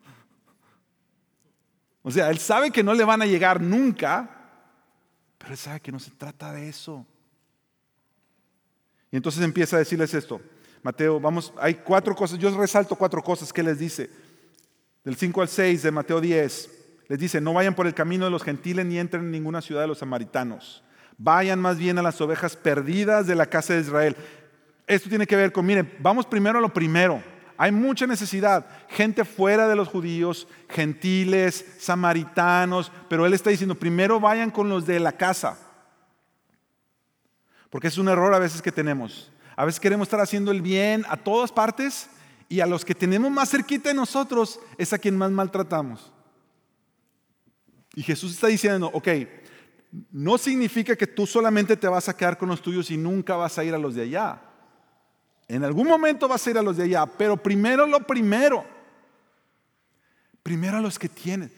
O 2.04 2.12
sea, 2.12 2.30
él 2.30 2.38
sabe 2.38 2.72
que 2.72 2.84
no 2.84 2.94
le 2.94 3.04
van 3.04 3.22
a 3.22 3.26
llegar 3.26 3.60
nunca, 3.60 4.30
pero 5.38 5.52
él 5.52 5.58
sabe 5.58 5.82
que 5.82 5.92
no 5.92 6.00
se 6.00 6.12
trata 6.12 6.54
de 6.54 6.70
eso. 6.70 7.06
Y 9.12 9.18
entonces 9.18 9.44
empieza 9.44 9.76
a 9.76 9.80
decirles 9.80 10.14
esto. 10.14 10.42
Mateo, 10.84 11.20
vamos, 11.20 11.54
hay 11.60 11.76
cuatro 11.76 12.16
cosas, 12.16 12.40
yo 12.40 12.56
resalto 12.58 12.96
cuatro 12.96 13.24
cosas 13.24 13.52
que 13.52 13.64
les 13.64 13.80
dice. 13.80 14.10
Del 15.04 15.16
5 15.16 15.42
al 15.42 15.48
6 15.48 15.84
de 15.84 15.92
Mateo 15.92 16.20
10, 16.20 16.70
les 17.08 17.20
dice, 17.20 17.40
no 17.40 17.54
vayan 17.54 17.76
por 17.76 17.88
el 17.88 17.94
camino 17.94 18.26
de 18.26 18.32
los 18.32 18.44
gentiles 18.44 18.86
ni 18.86 19.00
entren 19.00 19.24
en 19.24 19.32
ninguna 19.32 19.62
ciudad 19.62 19.82
de 19.82 19.88
los 19.88 20.00
samaritanos. 20.00 20.84
Vayan 21.18 21.60
más 21.60 21.78
bien 21.78 21.98
a 21.98 22.04
las 22.04 22.20
ovejas 22.22 22.56
perdidas 22.56 23.26
de 23.26 23.36
la 23.36 23.48
casa 23.48 23.74
de 23.74 23.82
Israel 23.82 24.16
esto 24.88 25.10
tiene 25.10 25.28
que 25.28 25.36
ver 25.36 25.52
con, 25.52 25.66
miren, 25.66 25.94
vamos 26.00 26.26
primero 26.26 26.58
a 26.60 26.62
lo 26.62 26.74
primero. 26.74 27.22
Hay 27.58 27.72
mucha 27.72 28.08
necesidad. 28.08 28.66
Gente 28.88 29.26
fuera 29.26 29.68
de 29.68 29.76
los 29.76 29.90
judíos, 29.90 30.48
gentiles, 30.70 31.66
samaritanos, 31.78 32.92
pero 33.10 33.26
él 33.26 33.34
está 33.34 33.50
diciendo, 33.50 33.76
primero 33.76 34.20
vayan 34.22 34.50
con 34.50 34.70
los 34.70 34.88
de 34.88 35.02
la 35.02 35.12
casa. 35.12 35.60
Porque 37.70 37.88
es 37.88 37.98
un 37.98 38.08
error 38.08 38.34
a 38.34 38.40
veces 38.40 38.62
que 38.62 38.72
tenemos. 38.72 39.32
A 39.56 39.66
veces 39.66 39.80
queremos 39.80 40.08
estar 40.08 40.20
haciendo 40.20 40.52
el 40.52 40.62
bien 40.62 41.06
a 41.10 41.18
todas 41.18 41.52
partes 41.52 42.10
y 42.50 42.60
a 42.60 42.66
los 42.66 42.86
que 42.86 42.96
tenemos 42.96 43.32
más 43.32 43.50
cerquita 43.50 43.90
de 43.90 43.96
nosotros 43.96 44.60
es 44.78 44.94
a 44.94 45.00
quien 45.00 45.18
más 45.18 45.32
maltratamos. 45.32 46.14
Y 47.96 48.04
Jesús 48.04 48.34
está 48.34 48.48
diciendo, 48.48 48.90
ok, 48.94 49.08
no 50.12 50.38
significa 50.38 50.96
que 50.96 51.08
tú 51.08 51.26
solamente 51.26 51.76
te 51.76 51.88
vas 51.88 52.08
a 52.08 52.16
quedar 52.16 52.38
con 52.38 52.50
los 52.50 52.62
tuyos 52.62 52.92
y 52.92 52.98
nunca 52.98 53.36
vas 53.36 53.58
a 53.58 53.64
ir 53.64 53.74
a 53.74 53.80
los 53.80 53.96
de 53.96 54.04
allá. 54.04 54.42
En 55.48 55.64
algún 55.64 55.88
momento 55.88 56.28
vas 56.28 56.46
a 56.46 56.52
ir 56.52 56.58
a 56.58 56.62
los 56.62 56.78
de 56.78 56.84
allá, 56.84 57.06
pero 57.06 57.36
primero 57.36 57.88
lo 57.88 58.02
primero. 58.02 58.64
Primero 60.44 60.78
a 60.78 60.82
los 60.82 61.00
que 61.00 61.10
tienes. 61.10 61.52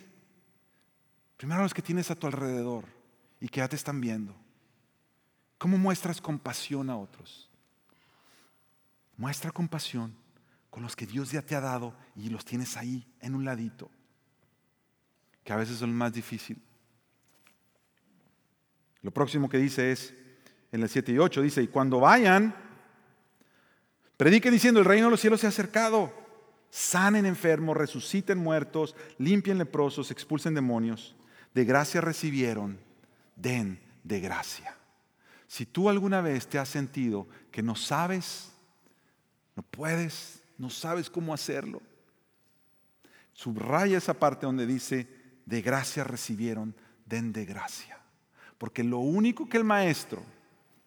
Primero 1.36 1.60
a 1.60 1.64
los 1.64 1.74
que 1.74 1.82
tienes 1.82 2.10
a 2.10 2.16
tu 2.16 2.28
alrededor 2.28 2.86
y 3.40 3.50
que 3.50 3.60
ya 3.60 3.68
te 3.68 3.76
están 3.76 4.00
viendo. 4.00 4.39
¿Cómo 5.60 5.78
muestras 5.78 6.20
compasión 6.20 6.90
a 6.90 6.98
otros? 6.98 7.48
Muestra 9.16 9.52
compasión 9.52 10.16
con 10.72 10.82
los 10.82 10.96
que 10.96 11.06
Dios 11.06 11.32
ya 11.32 11.44
te 11.44 11.56
ha 11.56 11.62
dado 11.62 11.94
y 12.16 12.30
los 12.30 12.44
tienes 12.44 12.76
ahí 12.78 13.06
en 13.20 13.36
un 13.36 13.46
ladito, 13.46 13.92
que 15.44 15.54
a 15.54 15.58
veces 15.58 15.78
son 15.78 15.94
más 15.94 16.14
difícil. 16.14 16.60
Lo 19.04 19.12
próximo 19.12 19.48
que 19.48 19.60
dice 19.60 19.92
es, 19.92 20.16
en 20.72 20.82
el 20.82 20.90
7 20.90 21.12
y 21.12 21.20
8, 21.20 21.42
dice, 21.44 21.62
y 21.62 21.68
cuando 21.68 22.00
vayan, 22.00 22.56
Prediquen 24.20 24.52
diciendo, 24.52 24.82
el 24.82 24.86
reino 24.86 25.06
de 25.06 25.12
los 25.12 25.22
cielos 25.22 25.40
se 25.40 25.46
ha 25.46 25.50
acercado. 25.50 26.12
Sanen 26.70 27.26
enfermos, 27.26 27.78
resuciten 27.78 28.38
muertos, 28.38 28.94
limpien 29.18 29.58
leprosos, 29.58 30.12
expulsen 30.12 30.54
demonios. 30.54 31.16
De 31.54 31.64
gracia 31.64 32.02
recibieron, 32.02 32.78
den 33.38 33.80
de 34.04 34.20
gracia. 34.20 34.76
Si 35.50 35.66
tú 35.66 35.90
alguna 35.90 36.22
vez 36.22 36.48
te 36.48 36.60
has 36.60 36.70
sentido 36.70 37.28
que 37.52 37.64
no 37.64 37.76
sabes, 37.76 38.52
no 39.56 39.64
puedes, 39.64 40.44
no 40.60 40.70
sabes 40.70 41.10
cómo 41.10 41.34
hacerlo, 41.34 41.82
subraya 43.34 43.98
esa 43.98 44.14
parte 44.14 44.46
donde 44.46 44.68
dice, 44.68 45.08
de 45.48 45.64
gracia 45.64 46.04
recibieron, 46.04 46.76
den 47.04 47.34
de 47.34 47.46
gracia. 47.46 47.98
Porque 48.60 48.84
lo 48.84 49.00
único 49.00 49.50
que 49.50 49.58
el 49.58 49.64
maestro 49.64 50.22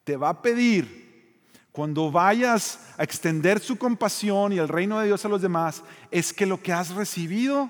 te 0.05 0.16
va 0.16 0.29
a 0.29 0.40
pedir 0.40 1.40
cuando 1.72 2.12
vayas 2.12 2.87
a 2.96 3.03
extender 3.03 3.59
su 3.59 3.77
compasión 3.77 4.53
y 4.53 4.59
el 4.59 4.68
reino 4.68 5.01
de 5.01 5.07
Dios 5.07 5.25
a 5.25 5.29
los 5.29 5.42
demás 5.42 5.83
es 6.12 6.33
que 6.33 6.46
lo 6.46 6.62
que 6.62 6.72
has 6.72 6.90
recibido, 6.90 7.68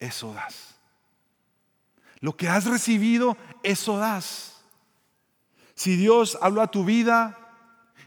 eso 0.00 0.34
das. 0.34 0.74
Lo 2.18 2.36
que 2.36 2.48
has 2.48 2.64
recibido, 2.64 3.36
eso 3.62 3.98
das. 3.98 4.55
Si 5.76 5.94
Dios 5.94 6.38
habló 6.40 6.62
a 6.62 6.70
tu 6.70 6.84
vida 6.84 7.38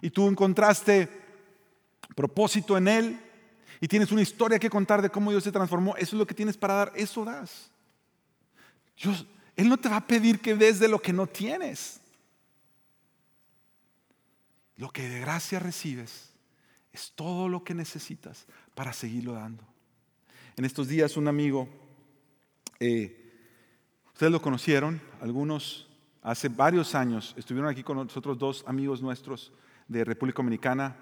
y 0.01 0.09
tú 0.09 0.27
encontraste 0.27 1.07
propósito 2.15 2.75
en 2.75 2.87
Él 2.87 3.19
y 3.79 3.87
tienes 3.87 4.11
una 4.11 4.23
historia 4.23 4.59
que 4.59 4.71
contar 4.71 5.03
de 5.03 5.11
cómo 5.11 5.29
Dios 5.29 5.43
se 5.43 5.51
transformó, 5.51 5.95
eso 5.95 6.15
es 6.15 6.19
lo 6.19 6.27
que 6.27 6.33
tienes 6.33 6.57
para 6.57 6.73
dar, 6.73 6.91
eso 6.95 7.23
das. 7.23 7.69
Dios, 9.01 9.25
Él 9.55 9.69
no 9.69 9.77
te 9.77 9.87
va 9.87 9.97
a 9.97 10.07
pedir 10.07 10.39
que 10.39 10.55
des 10.55 10.79
de 10.79 10.87
lo 10.87 10.99
que 10.99 11.13
no 11.13 11.27
tienes. 11.27 12.01
Lo 14.75 14.89
que 14.89 15.07
de 15.07 15.19
gracia 15.19 15.59
recibes 15.59 16.31
es 16.91 17.11
todo 17.13 17.47
lo 17.47 17.63
que 17.63 17.75
necesitas 17.75 18.47
para 18.73 18.93
seguirlo 18.93 19.33
dando. 19.33 19.63
En 20.57 20.65
estos 20.65 20.87
días 20.87 21.17
un 21.17 21.27
amigo, 21.27 21.69
eh, 22.79 23.31
ustedes 24.07 24.31
lo 24.31 24.41
conocieron, 24.41 24.99
algunos 25.21 25.88
hace 26.21 26.49
varios 26.49 26.95
años 26.95 27.33
estuvieron 27.37 27.69
aquí 27.69 27.83
con 27.83 27.97
nosotros 27.97 28.37
dos 28.37 28.63
amigos 28.67 29.01
nuestros 29.01 29.51
de 29.87 30.03
República 30.03 30.37
Dominicana, 30.37 30.95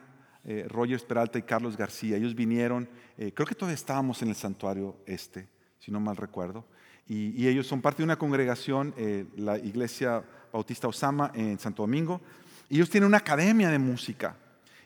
eh, 0.43 0.65
Roger 0.69 0.99
Peralta 1.05 1.39
y 1.39 1.43
Carlos 1.43 1.75
García. 1.75 2.17
Ellos 2.17 2.35
vinieron, 2.35 2.89
eh, 3.17 3.31
creo 3.33 3.45
que 3.45 3.55
todavía 3.55 3.75
estábamos 3.75 4.21
en 4.21 4.29
el 4.29 4.35
santuario 4.35 4.97
este, 5.05 5.47
si 5.79 5.91
no 5.91 5.99
mal 5.99 6.15
recuerdo, 6.15 6.65
y, 7.07 7.41
y 7.41 7.47
ellos 7.47 7.67
son 7.67 7.81
parte 7.81 7.97
de 7.97 8.03
una 8.03 8.17
congregación, 8.17 8.93
la 9.37 9.57
Iglesia 9.57 10.23
Bautista 10.51 10.87
Osama 10.87 11.31
en 11.33 11.57
Santo 11.59 11.83
Domingo. 11.83 12.21
Ellos 12.69 12.89
tienen 12.89 13.07
una 13.07 13.17
academia 13.17 13.69
de 13.69 13.79
música. 13.79 14.35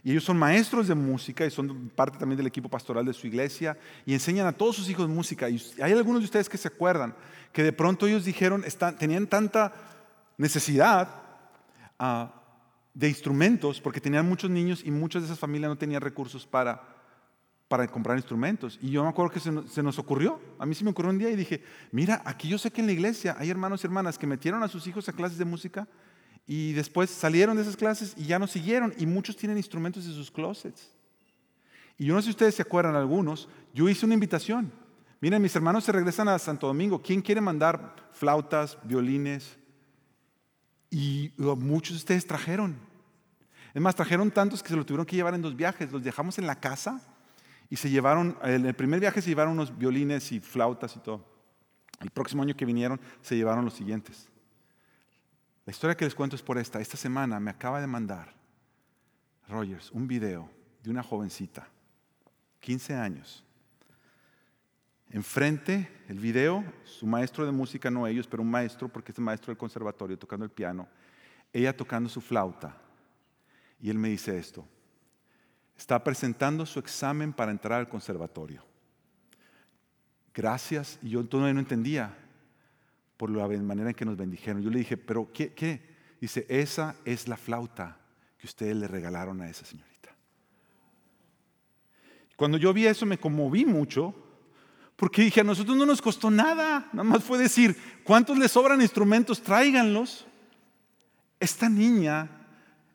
Y 0.04 0.12
ellos 0.12 0.24
son 0.24 0.38
maestros 0.38 0.88
de 0.88 0.96
música 0.96 1.46
y 1.46 1.52
son 1.52 1.89
parte 1.89 2.17
también 2.17 2.38
del 2.38 2.48
equipo 2.48 2.67
pastoral 2.67 3.06
de 3.06 3.13
su 3.13 3.28
iglesia 3.28 3.78
y 4.04 4.13
enseñan 4.13 4.48
a 4.48 4.52
todos 4.52 4.76
sus 4.76 4.89
hijos 4.89 5.08
música. 5.08 5.48
Y 5.48 5.62
hay 5.80 5.91
algunos 5.91 6.22
de 6.22 6.26
ustedes 6.26 6.50
que 6.50 6.58
se 6.58 6.67
acuerdan 6.67 7.13
que 7.54 7.62
de 7.62 7.72
pronto 7.72 8.08
ellos 8.08 8.26
dijeron, 8.26 8.63
están, 8.65 8.98
tenían 8.98 9.28
tanta 9.28 9.72
necesidad 10.42 11.08
ah, 12.00 12.34
de 12.96 13.08
instrumentos 13.08 13.80
porque 13.80 14.02
tenían 14.02 14.28
muchos 14.28 14.50
niños 14.50 14.82
y 14.84 14.90
muchas 14.90 15.22
de 15.22 15.28
esas 15.28 15.38
familias 15.38 15.70
no 15.70 15.78
tenían 15.78 16.02
recursos 16.02 16.48
para, 16.48 16.82
para 17.68 17.88
comprar 17.88 18.18
instrumentos. 18.18 18.80
Y 18.82 18.90
yo 18.90 19.04
me 19.04 19.10
acuerdo 19.10 19.32
que 19.32 19.40
se 19.40 19.52
nos, 19.52 19.72
se 19.72 19.84
nos 19.84 20.00
ocurrió, 20.00 20.42
a 20.58 20.66
mí 20.66 20.74
sí 20.74 20.84
me 20.84 20.90
ocurrió 20.90 21.12
un 21.12 21.20
día 21.20 21.30
y 21.30 21.36
dije, 21.36 21.64
mira, 21.92 22.24
aquí 22.26 22.50
yo 22.50 22.58
sé 22.58 22.72
que 22.72 22.82
en 22.82 22.88
la 22.88 22.94
iglesia 22.94 23.36
hay 23.38 23.52
hermanos 23.52 23.84
y 23.84 23.88
hermanas 23.88 24.18
que 24.18 24.26
metieron 24.26 24.64
a 24.64 24.68
sus 24.68 24.88
hijos 24.88 25.08
a 25.08 25.14
clases 25.14 25.38
de 25.38 25.46
música 25.46 25.88
y 26.48 26.74
después 26.74 27.12
salieron 27.12 27.56
de 27.56 27.62
esas 27.62 27.78
clases 27.78 28.16
y 28.18 28.26
ya 28.26 28.40
no 28.40 28.48
siguieron. 28.48 28.96
Y 28.98 29.06
muchos 29.06 29.38
tienen 29.38 29.58
instrumentos 29.58 30.08
en 30.08 30.14
sus 30.14 30.32
closets. 30.32 30.92
Y 32.00 32.06
yo 32.06 32.16
no 32.16 32.22
sé 32.22 32.26
si 32.26 32.32
ustedes 32.32 32.56
se 32.56 32.64
acuerdan 32.64 32.96
algunos, 32.96 33.48
yo 33.76 33.88
hice 33.88 34.08
una 34.08 34.16
invitación. 34.16 34.72
Miren, 35.20 35.40
mis 35.40 35.56
hermanos 35.56 35.84
se 35.84 35.92
regresan 35.92 36.28
a 36.30 36.40
Santo 36.40 36.66
Domingo. 36.66 37.00
¿Quién 37.00 37.22
quiere 37.22 37.42
mandar 37.42 37.96
flautas, 38.12 38.80
violines? 38.84 39.61
Y 40.92 41.32
muchos 41.38 41.94
de 41.94 41.98
ustedes 41.98 42.28
trajeron. 42.28 42.78
Es 43.74 43.82
más, 43.82 43.96
trajeron 43.96 44.30
tantos 44.30 44.62
que 44.62 44.70
se 44.70 44.76
lo 44.76 44.86
tuvieron 44.86 45.06
que 45.06 45.16
llevar 45.16 45.34
en 45.34 45.42
dos 45.42 45.56
viajes. 45.56 45.92
Los 45.92 46.04
dejamos 46.04 46.38
en 46.38 46.46
la 46.46 46.60
casa 46.60 47.02
y 47.70 47.78
se 47.78 47.90
llevaron, 47.90 48.38
en 48.44 48.66
el 48.66 48.76
primer 48.76 49.00
viaje 49.00 49.22
se 49.22 49.30
llevaron 49.30 49.54
unos 49.54 49.76
violines 49.76 50.32
y 50.34 50.42
flautas 50.42 50.96
y 50.98 51.00
todo. 51.00 51.26
El 52.02 52.10
próximo 52.10 52.44
año 52.44 52.56
que 52.56 52.66
vinieron 52.66 53.00
se 53.22 53.38
llevaron 53.38 53.64
los 53.64 53.74
siguientes. 53.74 54.28
La 55.66 55.72
historia 55.72 55.96
que 55.96 56.04
les 56.04 56.14
cuento 56.14 56.36
es 56.36 56.42
por 56.42 56.58
esta. 56.58 56.82
Esta 56.82 56.98
semana 56.98 57.40
me 57.40 57.52
acaba 57.52 57.80
de 57.80 57.88
mandar 57.88 58.34
Rogers 59.48 59.92
un 59.92 60.08
video 60.08 60.50
de 60.84 60.90
una 60.90 61.04
jovencita, 61.04 61.68
15 62.60 62.96
años. 62.96 63.46
Enfrente, 65.13 65.89
el 66.08 66.19
video, 66.19 66.63
su 66.86 67.06
maestro 67.06 67.45
de 67.45 67.52
música, 67.52 67.91
no 67.91 68.08
ellos, 68.08 68.28
pero 68.28 68.41
un 68.43 68.50
maestro, 68.50 68.88
porque 68.88 69.12
es 69.12 69.17
el 69.17 69.26
maestro 69.26 69.52
del 69.52 69.58
conservatorio, 69.58 70.17
tocando 70.17 70.45
el 70.45 70.52
piano, 70.52 70.88
ella 71.52 71.76
tocando 71.76 72.10
su 72.10 72.21
flauta. 72.21 72.78
Y 73.82 73.89
él 73.89 73.97
me 73.97 74.08
dice 74.08 74.38
esto, 74.38 74.65
está 75.78 76.02
presentando 76.02 76.65
su 76.65 76.80
examen 76.80 77.34
para 77.34 77.52
entrar 77.52 77.80
al 77.80 77.89
conservatorio. 77.89 78.63
Gracias, 80.34 80.97
y 81.02 81.10
yo 81.10 81.26
todavía 81.26 81.56
no 81.56 81.60
entendía 81.60 82.17
por 83.17 83.30
la 83.30 83.47
manera 83.47 83.89
en 83.89 83.95
que 83.95 84.06
nos 84.06 84.15
bendijeron. 84.15 84.62
Yo 84.62 84.69
le 84.69 84.80
dije, 84.80 84.95
pero 84.95 85.30
¿qué? 85.34 85.54
qué? 85.54 85.91
Dice, 86.21 86.45
esa 86.47 86.95
es 87.04 87.28
la 87.28 87.36
flauta 87.36 87.97
que 88.38 88.47
ustedes 88.47 88.78
le 88.78 88.88
regalaron 88.88 89.41
a 89.41 89.50
esa 89.50 89.65
señorita. 89.65 90.15
Cuando 92.38 92.58
yo 92.58 92.74
vi 92.74 92.88
eso 92.88 93.06
me 93.06 93.17
conmoví 93.17 93.65
mucho, 93.65 94.31
porque 95.02 95.24
dije, 95.24 95.42
a 95.42 95.44
nosotros 95.44 95.76
no 95.76 95.84
nos 95.84 96.00
costó 96.00 96.30
nada, 96.30 96.88
nada 96.94 97.04
más 97.04 97.24
fue 97.24 97.40
decir, 97.40 97.76
¿cuántos 98.04 98.38
le 98.38 98.48
sobran 98.48 98.84
instrumentos? 98.84 99.42
Tráiganlos. 99.42 100.28
Esta 101.40 101.68
niña, 101.68 102.30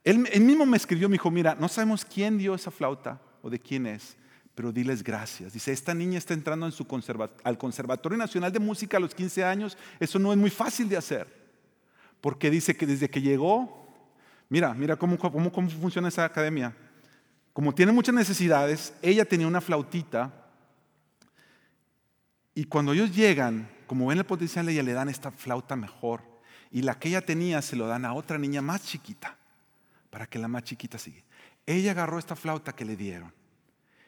él, 0.04 0.24
él 0.30 0.42
mismo 0.42 0.64
me 0.66 0.76
escribió, 0.76 1.08
me 1.08 1.14
dijo, 1.14 1.32
mira, 1.32 1.56
no 1.58 1.66
sabemos 1.66 2.04
quién 2.04 2.38
dio 2.38 2.54
esa 2.54 2.70
flauta 2.70 3.20
o 3.42 3.50
de 3.50 3.58
quién 3.58 3.88
es, 3.88 4.16
pero 4.54 4.70
diles 4.70 5.02
gracias. 5.02 5.52
Dice, 5.52 5.72
esta 5.72 5.94
niña 5.94 6.18
está 6.18 6.32
entrando 6.32 6.64
en 6.66 6.70
su 6.70 6.86
al 7.42 7.58
Conservatorio 7.58 8.16
Nacional 8.16 8.52
de 8.52 8.60
Música 8.60 8.98
a 8.98 9.00
los 9.00 9.12
15 9.12 9.42
años. 9.42 9.76
Eso 9.98 10.20
no 10.20 10.30
es 10.30 10.38
muy 10.38 10.50
fácil 10.50 10.88
de 10.88 10.98
hacer. 10.98 11.26
Porque 12.20 12.52
dice 12.52 12.76
que 12.76 12.86
desde 12.86 13.10
que 13.10 13.20
llegó, 13.20 13.84
mira, 14.48 14.72
mira 14.74 14.94
cómo, 14.94 15.18
cómo, 15.18 15.50
cómo 15.50 15.68
funciona 15.68 16.06
esa 16.06 16.24
academia. 16.24 16.72
Como 17.52 17.74
tiene 17.74 17.90
muchas 17.90 18.14
necesidades, 18.14 18.94
ella 19.02 19.24
tenía 19.24 19.48
una 19.48 19.60
flautita. 19.60 20.45
Y 22.56 22.64
cuando 22.64 22.94
ellos 22.94 23.14
llegan, 23.14 23.70
como 23.86 24.06
ven 24.06 24.16
el 24.16 24.24
potencial, 24.24 24.66
ella 24.70 24.82
le 24.82 24.94
dan 24.94 25.10
esta 25.10 25.30
flauta 25.30 25.76
mejor. 25.76 26.22
Y 26.70 26.80
la 26.80 26.98
que 26.98 27.08
ella 27.08 27.20
tenía 27.20 27.60
se 27.60 27.76
lo 27.76 27.86
dan 27.86 28.06
a 28.06 28.14
otra 28.14 28.38
niña 28.38 28.62
más 28.62 28.82
chiquita, 28.82 29.36
para 30.08 30.26
que 30.26 30.38
la 30.38 30.48
más 30.48 30.64
chiquita 30.64 30.96
siga. 30.96 31.22
Ella 31.66 31.90
agarró 31.90 32.18
esta 32.18 32.34
flauta 32.34 32.74
que 32.74 32.86
le 32.86 32.96
dieron 32.96 33.34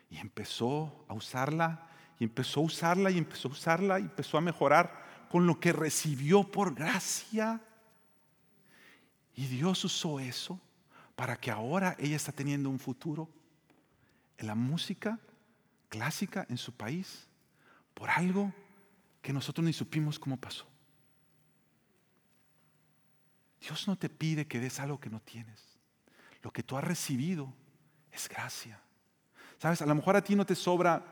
y 0.08 0.16
empezó 0.16 1.04
a 1.08 1.12
usarla, 1.12 1.90
y 2.18 2.24
empezó 2.24 2.60
a 2.60 2.62
usarla, 2.62 3.10
y 3.10 3.18
empezó 3.18 3.48
a 3.48 3.50
usarla, 3.50 4.00
y 4.00 4.04
empezó 4.04 4.38
a 4.38 4.40
mejorar 4.40 5.26
con 5.30 5.46
lo 5.46 5.60
que 5.60 5.74
recibió 5.74 6.42
por 6.42 6.74
gracia. 6.74 7.60
Y 9.34 9.46
Dios 9.48 9.84
usó 9.84 10.20
eso 10.20 10.58
para 11.14 11.36
que 11.36 11.50
ahora 11.50 11.96
ella 11.98 12.16
está 12.16 12.32
teniendo 12.32 12.70
un 12.70 12.78
futuro 12.78 13.28
en 14.38 14.46
la 14.46 14.54
música 14.54 15.18
clásica 15.90 16.46
en 16.48 16.56
su 16.56 16.72
país 16.72 17.27
por 17.98 18.10
algo 18.10 18.54
que 19.20 19.32
nosotros 19.32 19.66
ni 19.66 19.72
supimos 19.72 20.20
cómo 20.20 20.36
pasó. 20.36 20.64
Dios 23.60 23.88
no 23.88 23.96
te 23.96 24.08
pide 24.08 24.46
que 24.46 24.60
des 24.60 24.78
algo 24.78 25.00
que 25.00 25.10
no 25.10 25.20
tienes. 25.20 25.80
Lo 26.44 26.52
que 26.52 26.62
tú 26.62 26.78
has 26.78 26.84
recibido 26.84 27.52
es 28.12 28.28
gracia. 28.28 28.80
Sabes, 29.58 29.82
a 29.82 29.86
lo 29.86 29.96
mejor 29.96 30.14
a 30.14 30.22
ti 30.22 30.36
no 30.36 30.46
te 30.46 30.54
sobra. 30.54 31.04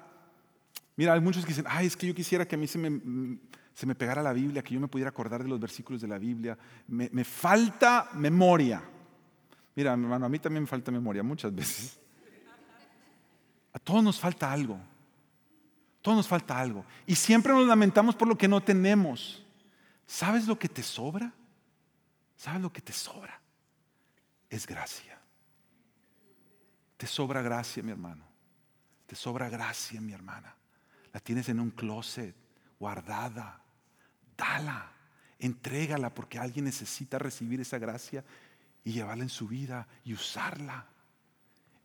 Mira, 0.94 1.12
hay 1.14 1.20
muchos 1.20 1.44
que 1.44 1.48
dicen, 1.48 1.64
ay, 1.68 1.88
es 1.88 1.96
que 1.96 2.06
yo 2.06 2.14
quisiera 2.14 2.46
que 2.46 2.54
a 2.54 2.58
mí 2.58 2.68
se 2.68 2.78
me, 2.78 3.40
se 3.74 3.84
me 3.84 3.96
pegara 3.96 4.22
la 4.22 4.32
Biblia, 4.32 4.62
que 4.62 4.72
yo 4.72 4.80
me 4.80 4.86
pudiera 4.86 5.08
acordar 5.08 5.42
de 5.42 5.48
los 5.48 5.58
versículos 5.58 6.00
de 6.00 6.06
la 6.06 6.18
Biblia. 6.18 6.56
Me, 6.86 7.10
me 7.12 7.24
falta 7.24 8.10
memoria. 8.14 8.80
Mira, 9.74 9.96
mi 9.96 10.04
hermano, 10.04 10.26
a 10.26 10.28
mí 10.28 10.38
también 10.38 10.62
me 10.62 10.68
falta 10.68 10.92
memoria 10.92 11.24
muchas 11.24 11.52
veces. 11.52 11.98
A 13.72 13.80
todos 13.80 14.04
nos 14.04 14.20
falta 14.20 14.52
algo. 14.52 14.78
Todos 16.06 16.18
nos 16.18 16.28
falta 16.28 16.56
algo. 16.56 16.84
Y 17.04 17.16
siempre 17.16 17.52
nos 17.52 17.66
lamentamos 17.66 18.14
por 18.14 18.28
lo 18.28 18.38
que 18.38 18.46
no 18.46 18.62
tenemos. 18.62 19.44
¿Sabes 20.06 20.46
lo 20.46 20.56
que 20.56 20.68
te 20.68 20.80
sobra? 20.80 21.32
¿Sabes 22.36 22.62
lo 22.62 22.72
que 22.72 22.80
te 22.80 22.92
sobra? 22.92 23.40
Es 24.48 24.68
gracia. 24.68 25.20
Te 26.96 27.08
sobra 27.08 27.42
gracia, 27.42 27.82
mi 27.82 27.90
hermano. 27.90 28.24
Te 29.04 29.16
sobra 29.16 29.48
gracia, 29.48 30.00
mi 30.00 30.12
hermana. 30.12 30.54
La 31.12 31.18
tienes 31.18 31.48
en 31.48 31.58
un 31.58 31.72
closet, 31.72 32.36
guardada. 32.78 33.60
Dala, 34.36 34.92
entrégala 35.40 36.14
porque 36.14 36.38
alguien 36.38 36.66
necesita 36.66 37.18
recibir 37.18 37.60
esa 37.60 37.78
gracia 37.78 38.24
y 38.84 38.92
llevarla 38.92 39.24
en 39.24 39.28
su 39.28 39.48
vida 39.48 39.88
y 40.04 40.14
usarla. 40.14 40.86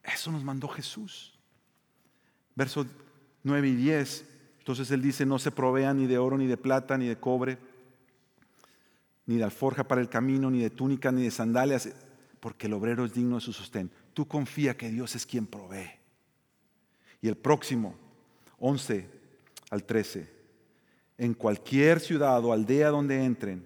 Eso 0.03 0.31
nos 0.31 0.43
mandó 0.43 0.67
Jesús. 0.67 1.33
Versos 2.53 2.85
9 3.43 3.67
y 3.69 3.75
10. 3.75 4.25
Entonces 4.59 4.91
él 4.91 5.01
dice, 5.01 5.25
no 5.25 5.39
se 5.39 5.51
provean 5.51 5.97
ni 5.97 6.07
de 6.07 6.17
oro, 6.17 6.37
ni 6.37 6.47
de 6.47 6.57
plata, 6.57 6.97
ni 6.97 7.07
de 7.07 7.17
cobre, 7.17 7.57
ni 9.25 9.37
de 9.37 9.43
alforja 9.43 9.87
para 9.87 10.01
el 10.01 10.09
camino, 10.09 10.51
ni 10.51 10.61
de 10.61 10.69
túnica, 10.69 11.11
ni 11.11 11.23
de 11.23 11.31
sandalias, 11.31 11.89
porque 12.39 12.67
el 12.67 12.73
obrero 12.73 13.05
es 13.05 13.13
digno 13.13 13.35
de 13.35 13.41
su 13.41 13.53
sostén. 13.53 13.89
Tú 14.13 14.27
confía 14.27 14.77
que 14.77 14.89
Dios 14.89 15.15
es 15.15 15.25
quien 15.25 15.45
provee. 15.45 15.91
Y 17.21 17.27
el 17.27 17.37
próximo, 17.37 17.95
11 18.59 19.07
al 19.69 19.83
13, 19.83 20.29
en 21.17 21.33
cualquier 21.33 21.99
ciudad 21.99 22.43
o 22.43 22.51
aldea 22.51 22.89
donde 22.89 23.23
entren, 23.23 23.65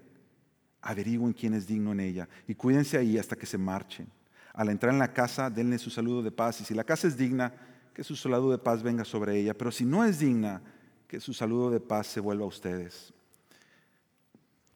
averigüen 0.81 1.33
quién 1.33 1.53
es 1.53 1.65
digno 1.65 1.93
en 1.93 1.99
ella 1.99 2.29
y 2.47 2.53
cuídense 2.53 2.97
ahí 2.97 3.17
hasta 3.17 3.35
que 3.35 3.45
se 3.45 3.57
marchen. 3.57 4.07
Al 4.53 4.69
entrar 4.69 4.93
en 4.93 4.99
la 4.99 5.13
casa, 5.13 5.49
denle 5.49 5.79
su 5.79 5.89
saludo 5.89 6.21
de 6.21 6.31
paz 6.31 6.61
y 6.61 6.65
si 6.65 6.73
la 6.73 6.83
casa 6.83 7.07
es 7.07 7.17
digna, 7.17 7.53
que 7.95 8.03
su 8.03 8.17
saludo 8.17 8.51
de 8.51 8.57
paz 8.57 8.83
venga 8.83 9.05
sobre 9.05 9.39
ella, 9.39 9.53
pero 9.53 9.71
si 9.71 9.85
no 9.85 10.03
es 10.03 10.19
digna, 10.19 10.61
que 11.07 11.21
su 11.21 11.33
saludo 11.33 11.71
de 11.71 11.79
paz 11.79 12.07
se 12.07 12.19
vuelva 12.19 12.43
a 12.43 12.49
ustedes. 12.49 13.13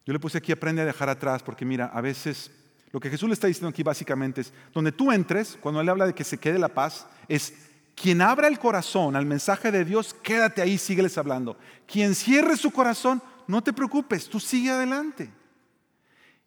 Yo 0.05 0.13
le 0.13 0.19
puse 0.19 0.37
aquí, 0.37 0.53
aprende 0.53 0.81
a 0.81 0.85
dejar 0.85 1.09
atrás, 1.09 1.43
porque 1.43 1.65
mira, 1.65 1.87
a 1.87 1.99
veces 1.99 2.49
lo 2.91 2.99
que 3.01 3.09
Jesús 3.09 3.27
le 3.27 3.33
está 3.33 3.47
diciendo 3.47 3.67
aquí 3.67 3.83
básicamente 3.83 4.41
es, 4.41 4.53
donde 4.73 4.93
tú 4.93 5.11
entres, 5.11 5.57
cuando 5.59 5.81
Él 5.81 5.89
habla 5.89 6.07
de 6.07 6.15
que 6.15 6.23
se 6.23 6.37
quede 6.37 6.57
la 6.57 6.69
paz, 6.69 7.07
es 7.27 7.53
quien 7.93 8.21
abra 8.21 8.47
el 8.47 8.57
corazón 8.57 9.17
al 9.17 9.25
mensaje 9.25 9.69
de 9.69 9.83
Dios, 9.83 10.13
quédate 10.13 10.61
ahí, 10.61 10.77
sígueles 10.77 11.17
hablando. 11.17 11.57
Quien 11.85 12.15
cierre 12.15 12.55
su 12.55 12.71
corazón, 12.71 13.21
no 13.47 13.61
te 13.61 13.73
preocupes, 13.73 14.29
tú 14.29 14.39
sigue 14.39 14.71
adelante. 14.71 15.29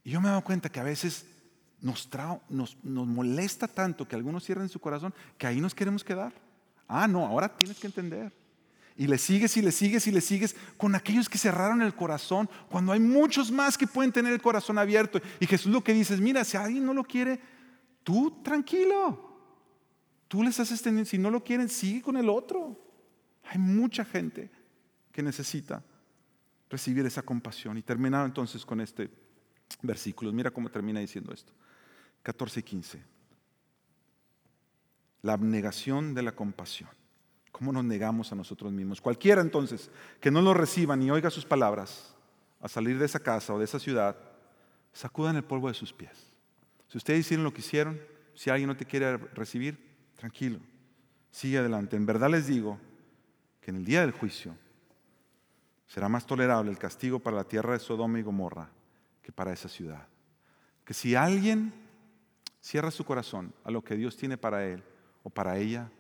Y 0.04 0.12
yo 0.12 0.22
me 0.22 0.28
he 0.28 0.30
dado 0.30 0.42
cuenta 0.42 0.70
que 0.70 0.80
a 0.80 0.85
veces 0.85 1.26
nos, 1.82 2.08
nos, 2.48 2.78
nos 2.82 3.06
molesta 3.06 3.68
tanto 3.68 4.08
que 4.08 4.16
algunos 4.16 4.42
cierren 4.42 4.70
su 4.70 4.80
corazón 4.80 5.12
que 5.37 5.46
ahí 5.46 5.61
nos 5.61 5.74
queremos 5.74 6.02
quedar. 6.02 6.32
Ah, 6.88 7.07
no, 7.09 7.27
ahora 7.27 7.49
tienes 7.57 7.79
que 7.79 7.87
entender. 7.87 8.33
Y 8.97 9.07
le 9.07 9.16
sigues 9.18 9.57
y 9.57 9.62
le 9.62 9.73
sigues 9.73 10.07
y 10.07 10.11
le 10.11 10.21
sigues 10.21 10.55
con 10.77 10.95
aquellos 10.95 11.29
que 11.29 11.38
cerraron 11.38 11.81
el 11.83 11.95
corazón, 11.95 12.49
cuando 12.68 12.92
hay 12.92 13.01
muchos 13.01 13.51
más 13.51 13.79
que 13.79 13.87
pueden 13.87 14.12
tener 14.12 14.33
el 14.33 14.42
corazón 14.42 14.79
abierto. 14.79 15.21
Y 15.40 15.47
Jesús 15.47 15.73
lo 15.73 15.83
que 15.83 15.95
dice 15.95 16.14
es, 16.14 16.21
mira, 16.21 16.45
si 16.45 16.57
alguien 16.57 16.85
no 16.85 16.92
lo 16.92 17.05
quiere, 17.05 17.40
tú 18.05 18.42
tranquilo. 18.42 19.31
Tú 20.29 20.42
les 20.42 20.59
haces 20.61 20.81
tener, 20.83 21.07
si 21.07 21.18
no 21.18 21.31
lo 21.31 21.42
quieren, 21.42 21.68
sigue 21.68 22.03
con 22.03 22.16
el 22.16 22.29
otro. 22.29 22.79
Hay 23.45 23.59
mucha 23.59 24.05
gente 24.05 24.51
que 25.11 25.23
necesita 25.23 25.83
recibir 26.71 27.05
esa 27.05 27.23
compasión. 27.23 27.77
Y 27.77 27.83
terminado 27.83 28.25
entonces 28.25 28.64
con 28.64 28.81
este 28.81 29.11
versículo. 29.83 30.33
Mira 30.33 30.51
cómo 30.51 30.71
termina 30.71 31.01
diciendo 31.01 31.33
esto. 31.33 31.53
14 32.23 32.61
y 32.61 32.62
15. 32.62 33.12
La 35.22 35.32
abnegación 35.32 36.14
de 36.14 36.22
la 36.22 36.32
compasión. 36.32 36.90
¿Cómo 37.52 37.72
nos 37.72 37.85
negamos 37.85 38.32
a 38.32 38.35
nosotros 38.35 38.72
mismos? 38.72 39.00
Cualquiera 39.00 39.40
entonces 39.40 39.90
que 40.20 40.30
no 40.30 40.42
lo 40.42 40.52
reciba 40.52 40.96
ni 40.96 41.11
oiga 41.11 41.30
sus 41.30 41.44
palabras 41.44 42.14
a 42.61 42.68
salir 42.68 42.98
de 42.98 43.06
esa 43.06 43.20
casa 43.20 43.52
o 43.52 43.58
de 43.58 43.64
esa 43.64 43.78
ciudad, 43.78 44.16
sacudan 44.92 45.37
el 45.37 45.44
polvo 45.44 45.68
de 45.68 45.74
sus 45.74 45.92
pies. 45.92 46.32
Si 46.88 46.98
ustedes 46.98 47.20
hicieron 47.20 47.44
lo 47.44 47.52
que 47.52 47.61
hicieron, 47.61 48.00
si 48.35 48.50
alguien 48.50 48.68
no 48.68 48.76
te 48.76 48.85
quiere 48.85 49.16
recibir, 49.16 49.78
tranquilo, 50.16 50.58
sigue 51.30 51.58
adelante. 51.58 51.96
En 51.96 52.06
verdad 52.06 52.30
les 52.30 52.46
digo 52.46 52.78
que 53.61 53.70
en 53.70 53.78
el 53.78 53.85
día 53.85 54.00
del 54.02 54.12
juicio 54.12 54.56
será 55.87 56.08
más 56.08 56.26
tolerable 56.26 56.70
el 56.70 56.78
castigo 56.78 57.18
para 57.18 57.37
la 57.37 57.44
tierra 57.44 57.72
de 57.72 57.80
Sodoma 57.80 58.18
y 58.18 58.22
Gomorra 58.22 58.70
que 59.22 59.32
para 59.32 59.52
esa 59.52 59.68
ciudad. 59.68 60.06
Que 60.85 60.94
si 60.94 61.14
alguien 61.14 61.72
cierra 62.61 62.90
su 62.90 63.04
corazón 63.04 63.52
a 63.64 63.70
lo 63.70 63.82
que 63.82 63.96
Dios 63.96 64.16
tiene 64.16 64.37
para 64.37 64.64
él 64.66 64.82
o 65.22 65.30
para 65.30 65.58
ella, 65.58 65.90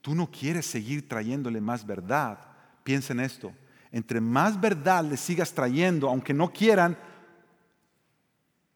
tú 0.00 0.14
no 0.14 0.30
quieres 0.30 0.66
seguir 0.66 1.08
trayéndole 1.08 1.60
más 1.60 1.86
verdad. 1.86 2.38
Piensa 2.84 3.12
en 3.12 3.20
esto. 3.20 3.52
Entre 3.90 4.20
más 4.20 4.60
verdad 4.60 5.04
le 5.04 5.16
sigas 5.16 5.52
trayendo, 5.52 6.08
aunque 6.08 6.34
no 6.34 6.52
quieran, 6.52 6.96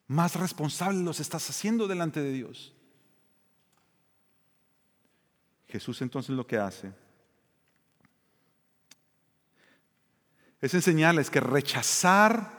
más 0.09 0.37
responsable 0.37 1.03
los 1.03 1.21
estás 1.21 1.49
haciendo 1.51 1.89
delante 1.89 2.21
de 2.21 2.33
Dios. 2.33 2.73
Jesús 5.69 6.01
entonces 6.01 6.35
lo 6.35 6.47
que 6.47 6.59
hace 6.59 6.93
es 10.61 10.75
enseñarles 10.75 11.29
que 11.29 11.41
rechazar 11.41 12.57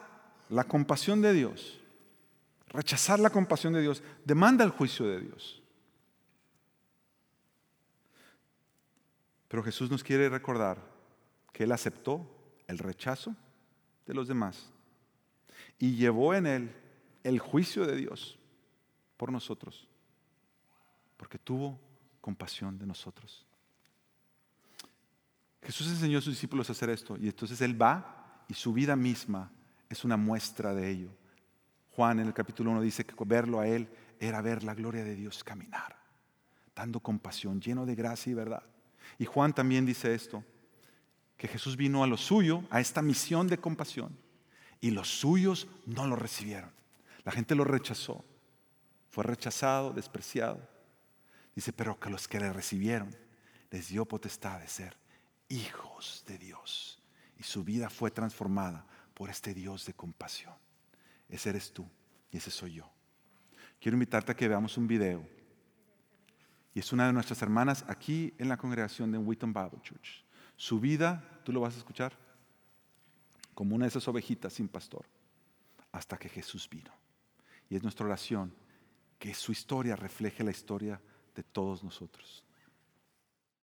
la 0.49 0.63
compasión 0.63 1.21
de 1.21 1.33
Dios, 1.33 1.79
rechazar 2.69 3.19
la 3.19 3.29
compasión 3.29 3.73
de 3.73 3.81
Dios, 3.81 4.03
demanda 4.25 4.63
el 4.63 4.71
juicio 4.71 5.07
de 5.07 5.21
Dios. 5.21 5.61
Pero 9.47 9.63
Jesús 9.63 9.89
nos 9.89 10.03
quiere 10.03 10.29
recordar 10.29 10.77
que 11.53 11.63
Él 11.63 11.71
aceptó 11.71 12.29
el 12.67 12.77
rechazo 12.77 13.35
de 14.05 14.13
los 14.13 14.27
demás 14.27 14.71
y 15.79 15.95
llevó 15.95 16.33
en 16.33 16.45
Él 16.45 16.75
el 17.23 17.39
juicio 17.39 17.85
de 17.85 17.95
Dios 17.95 18.37
por 19.15 19.31
nosotros, 19.31 19.87
porque 21.17 21.39
tuvo 21.39 21.79
compasión 22.21 22.77
de 22.77 22.85
nosotros. 22.85 23.45
Jesús 25.61 25.87
enseñó 25.89 26.19
a 26.19 26.21
sus 26.21 26.33
discípulos 26.33 26.69
a 26.69 26.73
hacer 26.73 26.89
esto 26.89 27.17
y 27.17 27.27
entonces 27.27 27.59
Él 27.61 27.79
va 27.81 28.43
y 28.47 28.53
su 28.53 28.73
vida 28.73 28.95
misma 28.95 29.51
es 29.89 30.03
una 30.03 30.17
muestra 30.17 30.73
de 30.73 30.89
ello. 30.89 31.09
Juan 31.91 32.19
en 32.19 32.27
el 32.27 32.33
capítulo 32.33 32.71
1 32.71 32.81
dice 32.81 33.05
que 33.05 33.15
verlo 33.25 33.59
a 33.59 33.67
Él 33.67 33.89
era 34.19 34.41
ver 34.41 34.63
la 34.63 34.75
gloria 34.75 35.03
de 35.03 35.15
Dios 35.15 35.43
caminar, 35.43 35.97
dando 36.75 36.99
compasión, 36.99 37.59
lleno 37.59 37.85
de 37.85 37.95
gracia 37.95 38.31
y 38.31 38.35
verdad. 38.35 38.63
Y 39.17 39.25
Juan 39.25 39.53
también 39.53 39.85
dice 39.85 40.13
esto, 40.13 40.43
que 41.37 41.47
Jesús 41.47 41.77
vino 41.77 42.03
a 42.03 42.07
lo 42.07 42.17
suyo, 42.17 42.63
a 42.69 42.79
esta 42.81 43.01
misión 43.01 43.47
de 43.47 43.59
compasión, 43.59 44.17
y 44.81 44.91
los 44.91 45.07
suyos 45.07 45.67
no 45.85 46.07
lo 46.07 46.15
recibieron. 46.15 46.71
La 47.23 47.31
gente 47.31 47.55
lo 47.55 47.63
rechazó, 47.63 48.23
fue 49.09 49.23
rechazado, 49.23 49.91
despreciado. 49.91 50.67
Dice, 51.55 51.73
pero 51.73 51.99
que 51.99 52.09
los 52.09 52.27
que 52.27 52.39
le 52.39 52.53
recibieron 52.53 53.15
les 53.71 53.89
dio 53.89 54.05
potestad 54.05 54.59
de 54.59 54.67
ser 54.67 54.95
hijos 55.49 56.23
de 56.27 56.37
Dios. 56.37 57.01
Y 57.37 57.43
su 57.43 57.63
vida 57.63 57.89
fue 57.89 58.11
transformada 58.11 58.85
por 59.13 59.29
este 59.29 59.53
Dios 59.53 59.85
de 59.85 59.93
compasión. 59.93 60.53
Ese 61.29 61.49
eres 61.49 61.73
tú 61.73 61.87
y 62.31 62.37
ese 62.37 62.51
soy 62.51 62.75
yo. 62.75 62.89
Quiero 63.79 63.95
invitarte 63.95 64.31
a 64.31 64.35
que 64.35 64.47
veamos 64.47 64.77
un 64.77 64.87
video 64.87 65.27
y 66.77 66.79
es 66.79 66.93
una 66.93 67.07
de 67.07 67.13
nuestras 67.13 67.41
hermanas 67.41 67.83
aquí 67.87 68.35
en 68.37 68.49
la 68.49 68.55
congregación 68.55 69.11
de 69.11 69.17
Wheaton 69.17 69.51
Bible 69.51 69.81
Church. 69.81 70.23
Su 70.55 70.79
vida, 70.79 71.27
tú 71.43 71.51
lo 71.51 71.61
vas 71.61 71.73
a 71.73 71.79
escuchar, 71.79 72.15
como 73.55 73.75
una 73.75 73.85
de 73.85 73.89
esas 73.89 74.07
ovejitas 74.07 74.53
sin 74.53 74.67
pastor, 74.67 75.07
hasta 75.91 76.19
que 76.19 76.29
Jesús 76.29 76.69
vino. 76.69 76.91
Y 77.67 77.77
es 77.77 77.81
nuestra 77.81 78.05
oración 78.05 78.53
que 79.17 79.33
su 79.33 79.51
historia 79.51 79.95
refleje 79.95 80.43
la 80.43 80.51
historia 80.51 81.01
de 81.33 81.41
todos 81.41 81.83
nosotros. 81.83 82.43